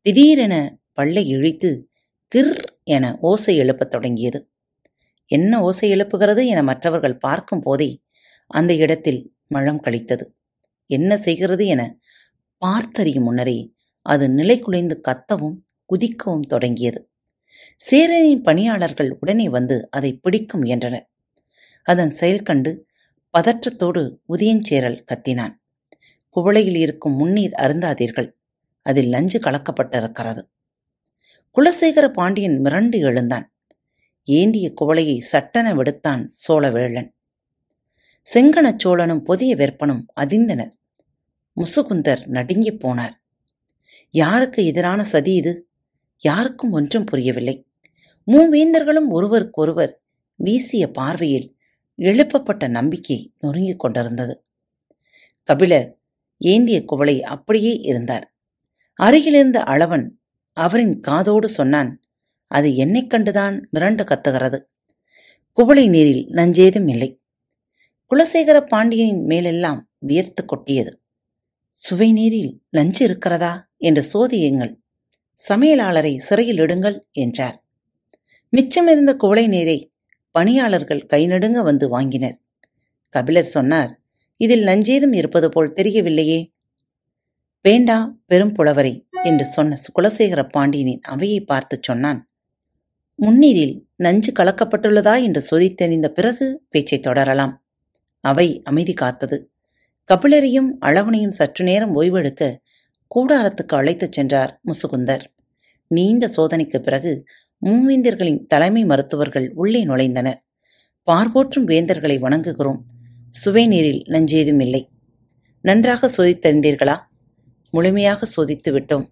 திடீரென 0.00 0.78
பல்லை 0.92 1.28
இழித்து 1.28 1.90
கிர் 2.34 2.64
என 2.84 3.18
ஓசை 3.20 3.56
எழுப்பத் 3.56 3.90
தொடங்கியது. 3.90 4.50
என்ன 5.26 5.62
ஓசை 5.62 5.92
எழுப்புகிறது 5.92 6.46
என 6.46 6.62
மற்றவர்கள் 6.62 7.18
பார்க்கும் 7.18 7.60
போதே 7.60 8.02
அந்த 8.46 8.74
இடத்தில் 8.74 9.34
மழம் 9.46 9.82
கழித்தது. 9.82 10.24
என்ன 10.90 11.16
செய்கிறது 11.16 11.64
என 11.66 11.82
பார்த்தறியும் 12.60 13.26
முன்னரே 13.26 13.58
அது 14.06 14.30
நிலை 14.30 14.56
குலைந்து 14.58 14.96
கத்தவும் 15.08 15.56
குதிக்கவும் 15.86 16.46
தொடங்கியது. 16.52 17.00
சேரனின் 17.76 18.42
பணியாளர்கள் 18.42 19.10
உடனே 19.20 19.48
வந்து 19.48 19.76
அதை 19.90 20.10
பிடிக்க 20.16 20.58
முயன்றனர் 20.58 21.06
அதன் 21.86 22.10
செயல் 22.10 22.42
கண்டு 22.42 22.72
பதற்றத்தோடு 23.34 24.02
உதயஞ்சேரல் 24.28 24.98
கத்தினான். 25.12 25.54
குவளையில் 26.36 26.78
இருக்கும் 26.78 27.16
முன்னீர் 27.20 27.56
அருந்தாதீர்கள். 27.58 28.30
அதில் 28.86 29.10
நஞ்சு 29.10 29.38
கலக்கப்பட்டிருக்கிறது. 29.38 30.42
குலசேகர 31.56 32.08
பாண்டியன் 32.08 32.60
மிரண்டு 32.62 32.98
எழுந்தான். 32.98 33.46
ஏந்திய 34.24 34.72
குவளையை 34.80 35.18
சட்டென 35.32 35.74
விடுத்தான் 35.74 36.22
சோழவேளன் 36.48 37.08
செங்கணச் 38.26 38.82
சோழனும் 38.84 39.24
புதிய 39.24 39.56
வெப்பனும் 39.56 40.04
அதிர்ந்தனர். 40.20 40.78
முசுகுந்தர் 41.60 42.26
நடுங்கிப் 42.26 42.86
போனார். 42.86 43.12
யாருக்கு 44.10 44.66
எதிரான 44.66 45.04
சதி 45.04 45.34
இது? 45.34 45.68
யாருக்கும் 46.18 46.72
ஒன்றும் 46.72 47.04
புரியவில்லை. 47.04 47.66
மூவேந்தர்களும் 48.26 49.08
ஒருவருக்கொருவர் 49.08 50.02
வீசிய 50.34 50.90
பார்வையில் 50.90 51.56
எழுப்பப்பட்ட 51.98 52.68
நம்பிக்கை 52.68 53.32
நொறுங்கிக் 53.38 53.78
கொண்டிருந்தது. 53.78 54.42
கபிலர் 55.44 55.98
ஏந்திய 56.38 56.84
குவளை 56.84 57.22
அப்படியே 57.22 57.74
இருந்தார். 57.74 58.34
அருகிலிருந்த 58.94 59.62
அளவன் 59.62 60.08
அவரின் 60.52 61.00
காதோடு 61.00 61.48
சொன்னான் 61.48 62.00
அது 62.46 62.76
என்னைக் 62.76 63.12
கண்டுதான் 63.12 63.64
மிரண்டு 63.72 64.04
கத்துகிறது. 64.04 64.62
குவளை 65.52 65.88
நீரில் 65.88 66.26
நஞ்சேதும் 66.26 66.88
இல்லை. 66.88 67.20
குலசேகர 68.10 68.60
பாண்டியனின் 68.60 69.24
மேலெல்லாம் 69.24 69.90
வியர்த்து 69.98 70.44
கொட்டியது. 70.44 71.02
சுவைநீரில் 71.88 72.58
லஞ்சு 72.72 73.00
இருக்கிறதா? 73.00 73.68
என்று 73.76 74.02
சோதியுங்கள் 74.02 74.78
சமையலாளரை 75.48 76.16
சிறையில் 76.16 76.58
இடுங்கள் 76.58 77.00
என்றார். 77.10 77.64
மிச்சமிருந்த 78.56 79.16
குவளை 79.16 79.48
நீரை 79.48 79.92
பணியாளர்கள் 80.30 81.06
கை 81.06 81.26
நடுங்க 81.26 81.62
வந்து 81.62 82.00
வாங்கினர். 82.00 82.34
கபிலர் 83.08 83.44
சொன்னார் 83.44 84.00
இதில் 84.36 84.64
நஞ்சேதும் 84.64 85.14
இருப்பது 85.14 85.48
போல் 85.48 85.72
தெரியவில்லையே. 85.72 86.46
வேண்டா 87.62 88.16
பெரும் 88.26 88.52
புலவரை 88.52 89.08
என்று 89.22 89.44
சொன்ன 89.44 89.76
குலசேகர 90.00 90.48
பாண்டியனின் 90.48 91.00
அவையை 91.00 91.40
பார்த்து 91.40 91.78
சொன்னான். 91.82 92.30
முன்னீரில் 93.22 93.82
நஞ்சு 93.96 94.32
கலக்கப்பட்டுள்ளதா? 94.32 95.22
என்று 95.22 95.42
சொதித்தெறிந்த 95.50 96.08
பிறகு 96.08 96.66
பேச்சை 96.70 97.00
தொடரலாம். 97.00 97.64
அவை 98.20 98.62
அமைதி 98.62 98.92
காத்தது. 98.92 99.49
கபிலரையும் 100.12 100.70
அளவனையும் 100.80 101.30
சற்று 101.30 101.64
நேரம் 101.64 102.00
ஓய்வெடுக்க 102.00 102.56
கூடாரத்துக்கு 103.14 103.74
அழைத்துச் 103.76 104.12
சென்றார் 104.12 104.60
முசுகுந்தர். 104.66 105.20
நீண்ட 105.86 106.28
சோதனைக்கு 106.36 106.78
பிறகு 106.78 107.24
மூவேந்தர்களின் 107.66 108.46
தலைமை 108.46 108.84
மருத்துவர்கள் 108.84 109.52
உள்ளே 109.54 109.86
நுழைந்தனர். 109.86 110.40
பார்வோற்றும் 111.06 111.66
வேந்தர்களை 111.66 112.16
வணங்குகிறோம். 112.20 112.80
சுவை 113.30 113.66
நீரில் 113.66 114.02
நஞ்சேதும் 114.02 114.60
இல்லை. 114.60 114.88
நன்றாக 115.60 116.10
சோதித்தறிந்தீர்களா? 116.16 116.96
முழுமையாக 117.70 118.28
சோதித்து 118.36 118.70
விட்டோம். 118.70 119.06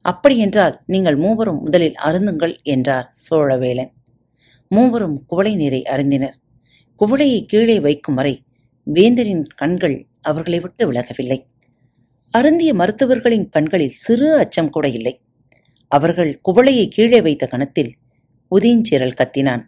அப்படியென்றால் 0.00 0.82
நீங்கள் 0.86 1.16
மூவரும் 1.16 1.60
முதலில் 1.60 1.94
அருந்துங்கள் 2.04 2.62
என்றார் 2.62 3.10
சோழவேலன். 3.30 3.92
மூவரும் 4.68 5.24
குவளை 5.26 5.56
நீரை 5.56 5.82
அருந்தினர். 5.82 6.36
குவளையை 7.00 7.42
கீழே 7.42 7.80
வைக்கும் 7.80 8.14
வரை 8.14 8.44
வேந்தரின் 8.94 9.46
கண்கள் 9.56 10.06
அவர்களை 10.24 10.60
விட்டு 10.60 10.92
விலகவில்லை. 10.92 11.46
அருந்திய 12.30 12.74
மருத்துவர்களின் 12.74 13.48
கண்களில் 13.48 13.88
சிறு 13.88 14.36
அச்சம் 14.36 14.70
கூட 14.70 14.88
இல்லை. 14.88 15.20
அவர்கள் 15.88 16.40
குவளையை 16.48 16.88
கீழே 16.88 17.22
வைத்த 17.22 17.46
கணத்தில் 17.46 17.94
உதயஞ்சீரல் 18.50 19.14
கத்தினான். 19.14 19.62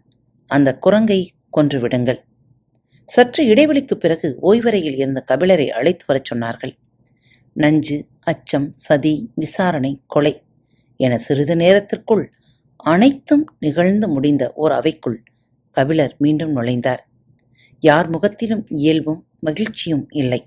அந்த 0.46 0.78
குரங்கை 0.78 1.30
கொன்று 1.50 1.80
விடுங்கள். 1.80 2.24
சற்று 3.04 3.44
இடைவெளிக்குப் 3.44 4.00
பிறகு 4.00 4.38
ஓய்வறையில் 4.42 4.94
இருந்த 4.94 5.24
கபிலரை 5.28 5.68
அழைத்து 5.68 6.04
வரச் 6.06 6.32
சொன்னார்கள். 6.32 6.76
நஞ்சு 7.52 8.06
அச்சம் 8.20 8.72
சதி 8.74 9.30
விசாரணை 9.34 10.00
கொலை 10.06 10.42
என 10.96 11.18
சிறிது 11.18 11.56
நேரத்திற்குள் 11.56 12.32
அனைத்தும் 12.76 13.56
நிகழ்ந்து 13.58 14.08
முடிந்த 14.08 14.52
ஓர் 14.54 14.70
அவைக்குள் 14.70 15.16
கபிலர் 15.70 16.14
மீண்டும் 16.18 16.56
நுழைந்தார். 16.56 17.06
யார் 17.82 18.08
முகத்திலும் 18.08 18.66
இயல்பும் 18.68 19.20
மகிழ்ச்சியும் 19.40 20.06
இல்லை. 20.10 20.40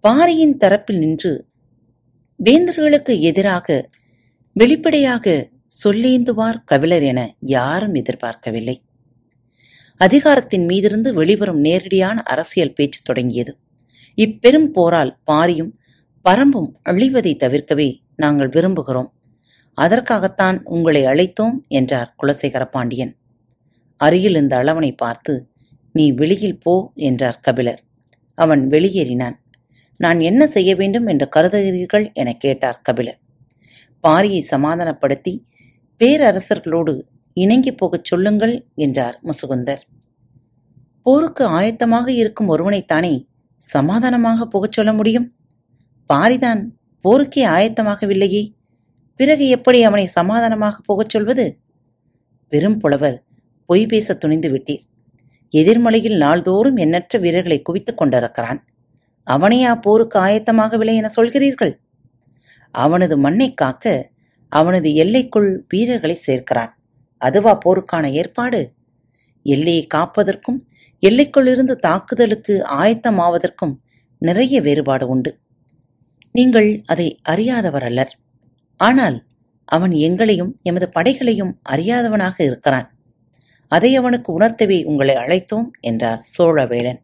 பாரியின் 0.00 0.56
தரப்பில் 0.56 0.98
நின்று 0.98 1.32
வேந்தர்களுக்கு 2.40 3.20
எதிராக 3.20 3.90
வெளிப்படையாக 4.52 5.50
சொல்லேந்துவார் 5.84 6.58
கபிலர் 6.64 7.02
என 7.02 7.20
யாரும் 7.40 7.94
எதிர்பார்க்கவில்லை. 7.94 8.76
அதிகாரத்தின் 10.00 10.66
மீதிருந்து 10.68 11.12
வெளிவரும் 11.12 11.60
நேரடியான 11.60 12.22
அரசியல் 12.22 12.72
பேச்சு 12.72 13.00
தொடங்கியது. 13.02 13.52
இப்பெரும் 14.18 14.68
போரால் 14.72 15.18
பாரியும் 15.30 15.72
பரம்பும் 16.24 16.70
அழிவதை 16.84 17.32
தவிர்க்கவே 17.36 17.88
நாங்கள் 18.16 18.48
விரும்புகிறோம். 18.48 19.10
அதற்காகத்தான் 19.78 20.58
உங்களை 20.64 21.04
அழைத்தோம் 21.04 21.56
என்றார் 21.68 22.14
குலசேகர 22.22 22.64
பாண்டியன் 22.64 23.12
அருகில் 23.96 24.34
இந்த 24.34 24.56
அளவனை 24.56 24.96
பார்த்து 24.96 25.34
நீ 25.96 26.04
வெளியில் 26.12 26.58
போ 26.58 26.74
என்றார் 27.08 27.42
கபிலர். 27.42 27.80
அவன் 28.38 28.62
வெளியேறினான். 28.68 29.36
நான் 30.00 30.18
என்ன 30.20 30.42
செய்ய 30.46 30.70
வேண்டும் 30.74 31.06
என்று 31.06 31.26
கருதுகிறீர்கள் 31.36 32.06
என 32.12 32.32
கேட்டார் 32.34 32.80
கபிலர். 32.82 33.20
பாரியை 34.04 34.40
சமாதானப்படுத்தி 34.52 35.32
பேரரசர்களோடு 36.00 36.94
இணங்கி 37.36 37.72
போகச் 37.72 38.04
சொல்லுங்கள் 38.04 38.54
என்றார் 38.74 39.16
முசுகுந்தர். 39.24 39.82
போருக்கு 41.06 41.44
ஆயத்தமாக 41.60 42.08
இருக்கும் 42.22 42.50
ஒருவனைத்தானே 42.52 43.14
சமாதானமாக 43.62 44.46
போகச் 44.46 44.76
சொல்ல 44.76 44.92
முடியும்? 44.92 45.28
பாரிதான் 46.10 46.62
போருக்கே 47.04 47.42
ஆயத்தமாகவில்லையே. 47.56 48.42
பிறகு 49.20 49.44
எப்படி 49.48 49.78
அவனை 49.82 50.06
சமாதானமாக 50.18 50.76
போகச் 50.84 51.12
சொல்வது? 51.14 51.46
பெரும் 52.52 52.78
புலவர் 52.78 53.18
பொய் 53.68 53.86
பேச 53.86 54.14
துணிந்து 54.14 54.48
விட்டீர். 54.50 54.84
எதிர்மலையில் 55.52 56.16
நாள்தோறும் 56.16 56.76
எண்ணற்ற 56.76 57.18
வீரர்களை 57.18 57.62
குவித்துக் 57.62 57.96
கொண்டிருக்கிறான். 57.96 58.64
அவனையா 59.30 59.80
போருக்கு 59.80 60.18
ஆயத்தமாகவில்லை 60.20 60.94
என 60.94 61.10
சொல்கிறீர்கள்? 61.16 61.78
அவனது 62.70 63.18
மண்ணை 63.18 63.54
காக்க 63.54 64.10
அவனது 64.48 64.94
எல்லைக்குள் 64.94 65.64
வீரர்களை 65.68 66.14
சேர்க்கிறான். 66.14 66.78
அதுவா 67.18 67.58
போருக்கான 67.64 68.10
ஏற்பாடு? 68.10 68.72
எல்லையை 69.42 69.86
காப்பதற்கும் 69.94 70.60
எல்லைக்குள்ளிருந்து 71.06 71.74
தாக்குதலுக்கு 71.74 72.64
ஆயத்தமாவதற்கும் 72.70 73.74
நிறைய 74.18 74.60
வேறுபாடு 74.60 75.08
உண்டு. 75.08 75.38
நீங்கள் 76.32 76.82
அதை 76.86 77.20
அறியாதவர் 77.28 77.84
அல்லர். 77.84 78.18
ஆனால் 78.76 79.24
அவன் 79.64 79.90
எங்களையும் 79.90 80.58
எமது 80.62 80.88
படைகளையும் 80.88 81.60
அறியாதவனாக 81.68 82.42
இருக்கிறான். 82.42 82.95
அதை 83.72 83.90
அவனுக்கு 83.96 84.28
உணர்த்தவே 84.38 84.78
உங்களை 84.84 85.14
அழைத்தோம் 85.14 85.68
என்றார் 85.80 86.22
சோழவேளன். 86.34 87.00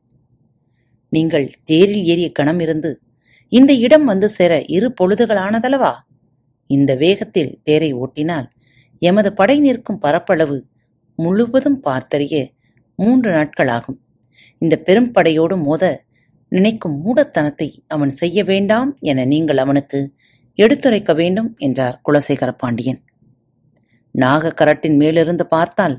நீங்கள் 1.13 1.47
தேரில் 1.65 2.05
ஏறிய 2.05 2.29
கணம் 2.33 2.61
இருந்து 2.61 2.91
இந்த 3.53 3.73
இடம் 3.87 4.05
வந்து 4.05 4.29
சேர 4.31 4.53
இரு 4.77 4.89
பொழுதுகளானதல்லவா 5.01 5.93
இந்த 6.71 6.93
வேகத்தில் 6.95 7.53
தேரை 7.63 7.91
ஓட்டினால் 7.95 8.47
எமது 9.03 9.31
படை 9.33 9.57
நிற்கும் 9.61 9.99
பரப்பளவு 9.99 10.57
முழுவதும் 11.19 11.81
பார்த்தறிய 11.87 12.35
மூன்று 12.99 13.31
நாட்களாகும். 13.33 13.99
இந்த 14.63 14.75
பெரும் 14.87 15.11
படையோடு 15.13 15.57
மோத 15.67 15.85
நினைக்கும் 16.53 16.97
மூடத்தனத்தை 17.05 17.69
அவன் 17.95 18.13
செய்ய 18.21 18.39
வேண்டாம் 18.45 18.91
என 19.11 19.25
நீங்கள் 19.25 19.63
அவனுக்கு 19.65 20.01
எடுத்துரைக்க 20.59 21.13
வேண்டும் 21.15 21.51
என்றார் 21.59 21.97
குலசேகர 22.09 22.51
பாண்டியன் 22.63 23.01
நாகக்கரட்டின் 24.15 24.97
மேலிருந்து 25.03 25.45
பார்த்தால் 25.47 25.97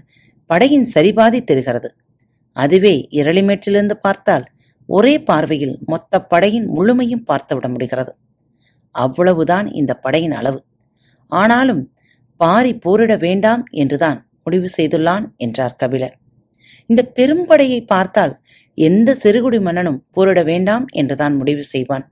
படையின் 0.54 0.88
சரிபாதி 0.94 1.44
தெரிகிறது. 1.44 1.96
அதுவே 2.54 3.08
இரளிமேட்டிலிருந்து 3.12 3.94
பார்த்தால் 3.94 4.44
ஒரே 4.86 5.24
பார்வையில் 5.24 5.78
மொத்த 5.86 6.24
படையின் 6.24 6.66
முழுமையும் 6.66 7.26
பார்த்துவிட 7.28 7.70
முடிகிறது. 7.70 8.16
அவ்வளவுதான் 8.92 9.72
இந்த 9.72 9.94
படையின் 9.94 10.32
அளவு. 10.32 10.66
ஆனாலும் 11.28 11.94
பாரி 12.38 12.78
போரிட 12.78 13.16
வேண்டாம் 13.16 13.66
என்றுதான் 13.70 14.30
முடிவு 14.44 14.70
செய்துள்ளான் 14.78 15.36
என்றார் 15.38 15.76
கபிலர். 15.76 16.18
இந்த 16.86 17.12
பெரும்படையை 17.16 17.86
பார்த்தால் 17.86 18.42
எந்த 18.74 19.18
சிறுகுடி 19.24 19.62
மன்னனும் 19.62 20.06
போரிட 20.12 20.44
வேண்டாம் 20.44 20.86
என்றுதான் 20.90 21.36
முடிவு 21.36 21.64
செய்வான். 21.64 22.12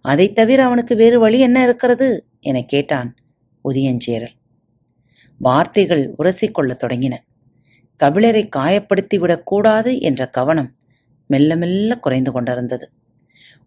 அதைத் 0.00 0.34
தவிர 0.34 0.64
அவனுக்கு 0.64 0.96
வேறு 0.96 1.20
வழி 1.20 1.38
என்ன 1.38 1.62
இருக்கிறது? 1.62 2.26
என 2.40 2.62
கேட்டான் 2.62 3.14
உதயஞ்சேரல் 3.64 4.38
வார்த்தைகள் 5.38 6.14
உரசிக்கொள்ளத் 6.18 6.82
தொடங்கின. 6.82 7.16
கபிலரை 8.02 8.48
காயப்படுத்திவிடக் 8.56 9.42
கூடாது 9.42 10.00
என்ற 10.00 10.28
கவனம் 10.28 10.76
மெல்ல 11.26 11.56
மெல்ல 11.56 11.98
குறைந்து 11.98 12.32
கொண்டிருந்தது. 12.32 12.90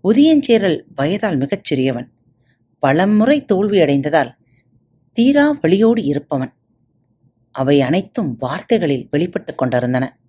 உதயஞ்சேரல் 0.04 0.84
வயதால் 0.96 1.38
மிகச் 1.38 1.74
சிறியவன். 1.74 2.08
பலமுறை 2.80 3.46
தோல்வியடைந்ததால் 3.54 4.34
தீரா 5.14 5.58
வழியோடு 5.62 6.04
இருப்பவன். 6.04 6.54
அவை 7.52 7.82
அனைத்தும் 7.82 8.36
வார்த்தைகளில் 8.40 9.08
வெளிப்பட்டுக் 9.12 9.58
கொண்டிருந்தன. 9.58 10.20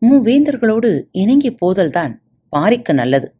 மூவேந்தர்களோடு 0.00 1.02
இணங்கி 1.10 1.54
போதல்தான் 1.54 2.20
பாரிக்கு 2.56 2.92
நல்லது. 2.92 3.34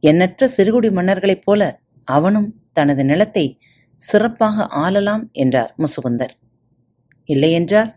எண்ணற்ற 0.00 0.50
சிறுகுடி 0.56 0.92
மன்னர்களைப் 0.92 1.42
போல 1.44 1.80
அவனும் 2.04 2.60
தனது 2.72 3.04
நிலத்தை 3.04 3.58
சிறப்பாக 3.96 4.66
ஆளலாம் 4.76 5.32
என்றார் 5.32 5.74
முசுகுந்தர். 5.78 6.30
இல்லையென்றால் 7.24 7.94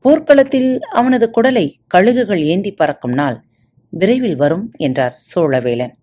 போர்க்களத்தில் 0.00 0.78
அவனது 0.80 1.30
குடலை 1.30 1.74
கழுகுகள் 1.94 2.44
ஏந்தி 2.44 2.72
பறக்கும் 2.72 3.12
நாள் 3.12 3.44
விரைவில் 3.90 4.36
வரும் 4.36 4.72
என்றார் 4.76 5.16
சோழவேளன். 5.34 5.94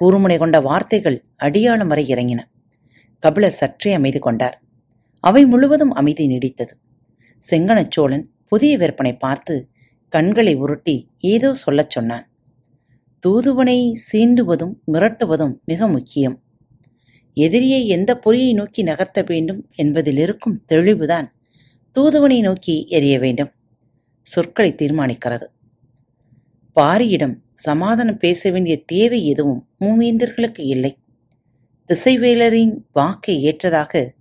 கூறுமுனை 0.00 0.38
கொண்ட 0.38 0.60
வார்த்தைகள் 0.60 1.24
அடியாளம் 1.36 1.88
வரை 1.88 2.06
இறங்கின. 2.06 2.38
கபிலர் 3.18 3.52
சற்றே 3.52 3.92
அமைதி 3.92 4.18
கொண்டார். 4.18 4.62
அவை 5.20 5.46
முழுவதும் 5.46 5.92
அமைதி 5.92 6.28
நீடித்தது. 6.28 6.70
செங்கணச் 7.50 7.90
சோழன் 7.90 8.30
புதிய 8.44 8.78
விற்பனை 8.78 9.16
பார்த்து 9.16 9.68
கண்களை 10.08 10.54
உருட்டி 10.54 11.08
ஏதோ 11.18 11.54
சொல்லச் 11.54 11.90
சொன்னான். 11.90 12.30
தூதுவனை 13.18 13.92
சீண்டுவதும் 14.12 14.74
மிரட்டுவதும் 14.92 15.54
மிக 15.64 15.88
முக்கியம். 15.88 16.42
எதிரியை 17.32 17.88
எந்த 17.88 18.18
பொறியை 18.18 18.52
நோக்கி 18.52 18.84
நகர்த்த 18.84 19.22
வேண்டும் 19.26 19.64
என்பதில் 19.74 20.16
இருக்கும் 20.16 20.64
தெளிவுதான் 20.66 21.35
தூதுவனை 21.96 22.40
நோக்கி 22.40 22.86
எரிய 22.88 23.18
வேண்டும். 23.18 23.50
சொற்களை 24.20 24.74
தீர்மானிக்கிறது. 24.74 25.46
பாரியிடம் 26.76 27.34
சமாதானம் 27.54 28.16
பேச 28.16 28.50
வேண்டிய 28.50 28.84
தேவை 28.84 29.26
எதுவும் 29.26 29.68
மூவேந்தர்களுக்கு 29.80 30.60
இல்லை. 30.60 30.98
திசைவேலரின் 31.88 32.76
வாக்கை 32.92 33.42
ஏற்றதாக 33.42 34.14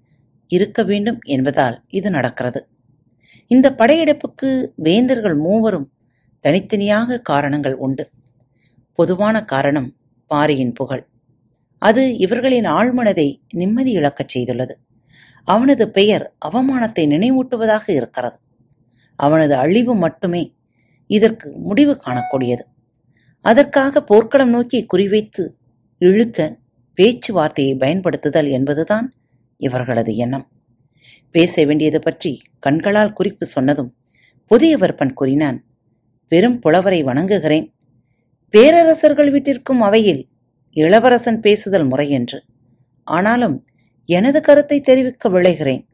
இருக்க 0.47 0.83
வேண்டும் 0.83 1.19
என்பதால் 1.21 1.83
இது 1.87 2.09
நடக்கிறது. 2.09 2.67
இந்த 3.47 3.75
படையெடுப்புக்கு 3.77 4.67
வேந்தர்கள் 4.75 5.35
மூவரும் 5.35 5.91
தனித்தனியாக 6.39 7.19
காரணங்கள் 7.19 7.75
உண்டு. 7.75 8.09
பொதுவான 8.93 9.45
காரணம் 9.45 9.95
பாரியின் 10.27 10.73
புகழ். 10.73 11.07
அது 11.77 12.17
இவர்களின் 12.17 12.65
ஆழ்மனதை 12.65 13.37
நிம்மதி 13.53 13.91
இழக்கச் 13.91 14.37
செய்துள்ளது. 14.37 14.73
அவனது 15.47 15.85
பெயர் 15.89 16.25
அவமானத்தை 16.45 17.03
நினைவூட்டுவதாக 17.13 17.85
இருக்கிறது. 17.87 18.37
அவனது 19.19 19.55
அழிவு 19.55 19.95
மட்டுமே 19.95 20.43
இதற்கு 21.09 21.47
முடிவு 21.57 21.93
காணக்கூடியது. 22.05 22.63
அதற்காக 23.45 24.01
போர்க்களம் 24.01 24.49
நோக்கி 24.49 24.85
குறிவைத்து 24.93 25.43
இழுக்க 26.01 26.57
பேச்சுவார்த்தையை 26.97 27.73
பயன்படுத்துதல் 27.77 28.49
என்பதுதான் 28.49 29.07
இவர்களது 29.59 30.15
எண்ணம். 30.15 30.45
பேச 31.31 31.65
வேண்டியது 31.65 31.99
பற்றி 31.99 32.31
கண்களால் 32.59 33.13
குறிப்பு 33.13 33.45
சொன்னதும் 33.45 33.91
புதிய 34.51 34.77
வர்ப்பன் 34.77 35.13
கூறினான் 35.13 35.57
பெரும் 36.31 36.59
புலவரை 36.59 36.99
வணங்குகிறேன். 37.03 37.67
பேரரசர்கள் 38.53 39.31
வீட்டிற்கும் 39.31 39.81
அவையில் 39.81 40.21
இளவரசன் 40.75 41.39
பேசுதல் 41.39 41.87
முறையென்று 41.87 42.39
ஆனாலும் 43.07 43.57
எனது 44.05 44.41
கருத்தை 44.41 44.81
தெரிவிக்க 44.81 45.29
விளைகிறேன் 45.29 45.87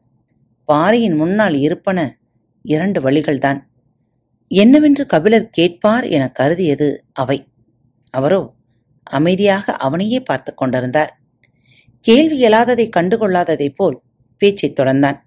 பாரியின் 0.64 1.14
முன்னால் 1.14 1.54
இருப்பன 1.54 2.18
இரண்டு 2.62 3.00
வழிகள்தான். 3.00 3.60
என்னவென்று 4.48 5.06
கபிலர் 5.06 5.50
கேட்பார் 5.50 6.04
என 6.04 6.32
கருதியது 6.40 7.04
அவை. 7.12 7.48
அவரோ 8.10 8.54
அமைதியாக 9.02 9.72
அவனையே 9.72 10.20
பார்த்து 10.20 10.54
கொண்டிருந்தார். 10.54 11.20
கேள்வி 12.00 12.42
இயலாததை 12.42 12.88
கண்டுகொள்ளாததைப் 12.96 13.74
போல் 13.76 14.00
பேச்சைத் 14.38 14.80
தொடர்ந்தான். 14.80 15.18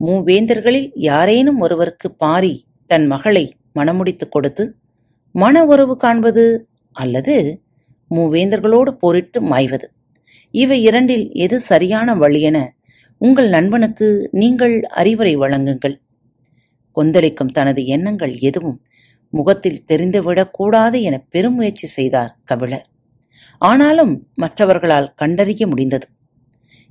மூவேந்தர்களில் 0.00 0.90
யாரேனும் 0.92 1.58
ஒருவருக்கு 1.58 2.14
பாரி 2.14 2.66
தன் 2.86 3.06
மகளை 3.06 3.56
மணமுடித்துக் 3.74 4.30
கொடுத்து 4.30 4.76
மன 5.32 5.64
உறவு 5.64 5.96
காண்பது? 5.96 6.68
அல்லது 6.92 7.62
மூவேந்தர்களோடு 8.10 8.90
போரிட்டு 8.90 9.42
மாய்வது. 9.42 9.92
இவை 10.50 10.82
இரண்டில் 10.82 11.32
எது 11.32 11.60
சரியான 11.60 12.14
வழியென 12.14 12.66
உங்கள் 13.18 13.48
நண்பனுக்கு 13.48 14.28
நீங்கள் 14.32 14.82
அறிவுரை 14.82 15.36
வழங்குங்கள். 15.38 16.00
கொந்தளிக்கும் 16.92 17.52
தனது 17.52 17.86
எண்ணங்கள் 17.86 18.38
எதுவும் 18.38 18.82
முகத்தில் 19.30 19.84
தெரிந்துவிடக்கூடாது 19.88 21.00
என 21.00 21.18
பெருமுயற்சி 21.18 21.86
செய்தார் 21.86 22.36
கபிலர். 22.44 22.86
ஆனாலும் 23.58 24.28
மற்றவர்களால் 24.34 25.14
கண்டறிய 25.14 25.66
முடிந்தது. 25.66 26.08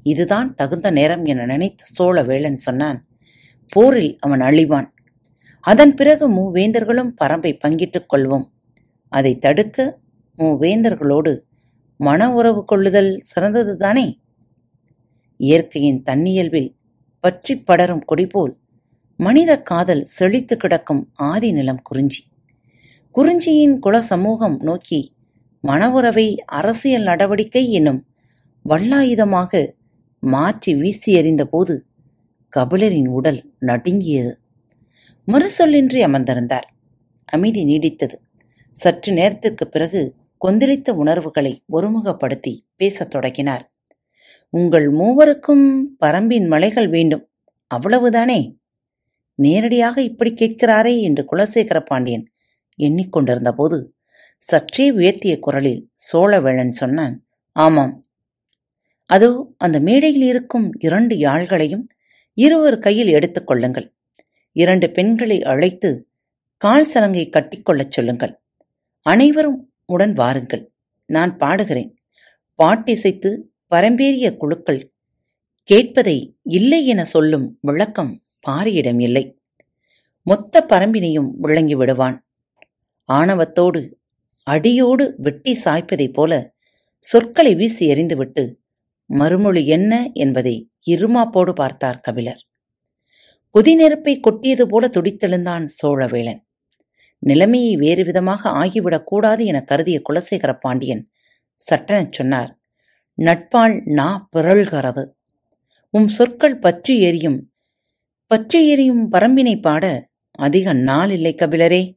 இதுதான் 0.04 0.56
தகுந்த 0.56 0.91
நேரம் 0.91 1.26
என 1.26 1.45
நினைத்த 1.45 1.86
சோழவேளன் 1.97 2.56
சொன்னான் 2.56 3.06
போரில் 3.69 4.17
அவன் 4.19 4.39
அழிவான். 4.39 4.88
அதன் 5.62 5.93
பிறகு 5.93 6.30
மூவேந்தர்களும் 6.30 7.12
பரம்பை 7.23 7.60
பங்கிட்டுக் 7.60 8.13
கொள்வோம். 8.13 8.45
அதை 9.10 9.39
தடுக்க 9.39 10.00
மூவேந்தர்களோடு 10.38 11.39
மன 11.99 12.33
உறவு 12.33 12.65
கொள்ளுதல் 12.65 13.12
சிறந்ததுதானே 13.29 14.19
இயற்கையின் 15.39 16.03
தன்னியல்பில் 16.03 16.75
பற்றி 17.19 17.53
படரும் 17.60 18.03
கொடிபோல் 18.05 18.53
மனித 19.19 19.51
காதல் 19.62 20.03
செழித்து 20.03 20.57
கிடக்கும் 20.57 21.03
ஆதி 21.15 21.51
நிலம் 21.51 21.81
குறிஞ்சி. 21.81 22.21
குறிஞ்சியின் 23.15 23.79
குல 23.79 24.01
சமூகம் 24.01 24.57
நோக்கி 24.62 24.99
மன 25.63 25.91
உறவை 25.91 26.27
அரசியல் 26.45 27.03
நடவடிக்கை 27.03 27.63
என்னும் 27.71 28.01
வல்லாயுதமாக 28.65 29.51
மாற்றி 30.23 30.75
வீசி 30.75 31.12
எறிந்தபோது 31.21 31.75
கபிலரின் 32.53 33.10
உடல் 33.10 33.53
நடுங்கியது. 33.60 34.33
மறுசொல்லின்றி 35.27 35.99
அமர்ந்திருந்தார். 36.07 36.67
அமைதி 37.25 37.63
நீடித்தது. 37.65 38.15
சற்று 38.77 39.13
நேரத்திற்கு 39.13 39.67
பிறகு 39.67 40.01
கொந்தளித்த 40.45 40.91
உணர்வுகளை 40.91 41.63
ஒருமுகப்படுத்தி 41.71 42.60
பேசத் 42.76 43.10
தொடங்கினார். 43.10 43.73
உங்கள் 44.50 44.91
மூவருக்கும் 44.91 45.84
பரம்பின் 46.06 46.47
மலைகள் 46.47 46.89
வேண்டும். 46.89 47.30
அவ்வளவுதானே? 47.76 48.56
நேரடியாக 49.36 50.02
இப்படி 50.02 50.34
கேட்கிறாரே 50.34 51.02
என்று 51.02 51.26
குலசேகர 51.32 51.86
பாண்டியன் 51.86 52.26
எண்ணிக்கொண்டிருந்த 52.78 53.52
போது 53.52 53.95
சற்றே 54.38 54.91
உயர்த்திய 54.91 55.39
குரலில் 55.39 55.91
சோழவேளன் 56.13 56.69
சொன்னான் 56.69 57.28
ஆமாம். 57.52 58.08
அதோ 59.06 59.54
அந்த 59.58 59.80
மேடையில் 59.80 60.21
இருக்கும் 60.21 60.71
இரண்டு 60.80 61.15
யாழ்களையும் 61.15 61.88
இருவர் 62.34 62.80
கையில் 62.80 63.08
எடுத்துக் 63.08 63.47
கொள்ளுங்கள். 63.47 63.95
இரண்டு 64.52 64.91
பெண்களை 64.91 65.43
அழைத்து 65.43 66.10
கால் 66.58 66.84
சலங்கை 66.84 67.30
கட்டிக்கொள்ளச் 67.30 67.89
சொல்லுங்கள். 67.89 68.41
அனைவரும் 69.02 69.66
உடன் 69.89 70.13
வாருங்கள். 70.13 70.71
நான் 71.06 71.38
பாடுகிறேன். 71.38 71.93
பாட்டிசைத்து 72.63 73.41
பரம்பேறிய 73.76 74.38
குழுக்கள் 74.38 74.91
கேட்பதை 75.71 76.36
இல்லை 76.43 76.86
என 76.86 77.06
சொல்லும் 77.06 77.58
விளக்கம் 77.62 78.19
பாரியிடம் 78.50 79.02
இல்லை. 79.02 79.39
மொத்த 80.23 80.65
பரம்பினையும் 80.69 81.30
விளங்கி 81.38 81.76
விடுவான். 81.76 82.28
ஆணவத்தோடு 83.13 83.93
அடியோடு 84.43 85.13
வெட்டி 85.17 85.60
சாய்ப்பதைப் 85.65 86.13
போல 86.13 86.56
சொற்களை 87.00 87.56
வீசி 87.56 87.88
எறிந்துவிட்டு 87.88 88.56
மறுமொழி 89.06 89.65
என்ன? 89.67 90.12
என்பதை 90.13 90.71
இருமாப்போடு 90.88 91.54
பார்த்தார் 91.54 92.00
கபிலர். 92.00 92.45
கொதி 93.54 93.76
நெருப்பை 93.76 94.19
கொட்டியது 94.19 94.67
போல 94.67 94.88
துடித்தெழுந்தான் 94.88 95.67
சோழவேளன். 95.82 96.46
நிலைமையை 97.19 97.75
வேறு 97.75 98.03
விதமாக 98.03 98.49
ஆகிவிடக் 98.49 99.06
கூடாது 99.06 99.45
என 99.45 99.65
கருதிய 99.71 100.01
குலசேகர 100.10 100.53
பாண்டியன் 100.60 101.10
சட்டெனச் 101.71 102.12
சொன்னார் 102.12 102.58
நட்பால் 103.17 103.82
நா 103.86 104.30
பிறழ்கிறது 104.36 105.15
உம் 105.89 106.08
சொற்கள் 106.08 106.60
பற்றி 106.60 107.01
எரியும். 107.01 107.51
பற்றி 108.27 108.69
எரியும் 108.69 109.12
பரம்பினை 109.12 109.62
பாட 109.62 110.10
அதிக 110.32 110.73
நாள் 110.73 111.10
இல்லை 111.10 111.36
கபிலரே 111.38 111.93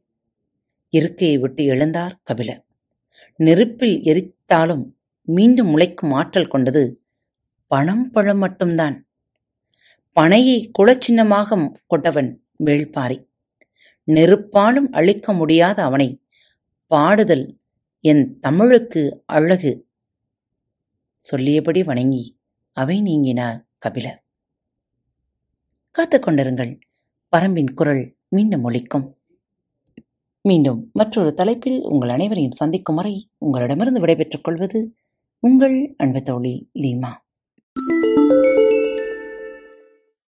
இருக்கையை 0.89 1.37
விட்டு 1.37 1.63
எழுந்தார் 1.63 2.11
கபிலர். 2.23 2.65
நெருப்பில் 3.37 3.97
எரித்தாலும் 4.01 4.83
மீண்டும் 5.21 5.77
முளைக்கும் 5.77 6.11
ஆற்றல் 6.11 6.47
கொண்டது 6.47 7.03
பணம் 7.67 8.11
பழம் 8.11 8.37
மட்டும்தான். 8.37 9.07
பனையை 10.19 10.71
குலச்சின்னமாக 10.79 11.71
கொண்டவன் 11.87 12.43
வேள்பாரி. 12.65 13.30
நெருப்பாலும் 14.05 14.89
அழிக்க 14.91 15.33
முடியாத 15.33 15.83
அவனை. 15.83 16.21
பாடுதல் 16.87 17.59
என் 17.99 18.39
தமிழுக்கு 18.39 19.23
அழகு. 19.25 19.87
சொல்லியபடி 21.17 21.83
வணங்கி 21.83 22.39
அவை 22.71 23.01
நீங்கினார் 23.01 23.65
கபிலர் 23.77 24.23
காத்துக் 25.91 26.27
கொண்டிருங்கள். 26.27 26.79
பரம்பின் 27.35 27.73
குரல் 27.73 28.15
மீண்டும் 28.27 28.69
ஒழிக்கும் 28.69 29.13
மீண்டும் 30.41 30.89
மற்றொரு 30.93 31.33
தலைப்பில் 31.33 31.81
உங்கள் 31.81 32.09
அனைவரையும் 32.09 32.51
சந்திக்கும் 32.51 32.95
வரை 32.95 33.29
உங்களிடமிருந்து 33.37 33.99
விடைபெற்றுக் 33.99 34.43
கொள்வது 34.43 34.95
உங்கள் 35.39 35.95
அன்பு 35.97 36.23
தோழி 36.23 36.69
லீமா. 36.73 37.11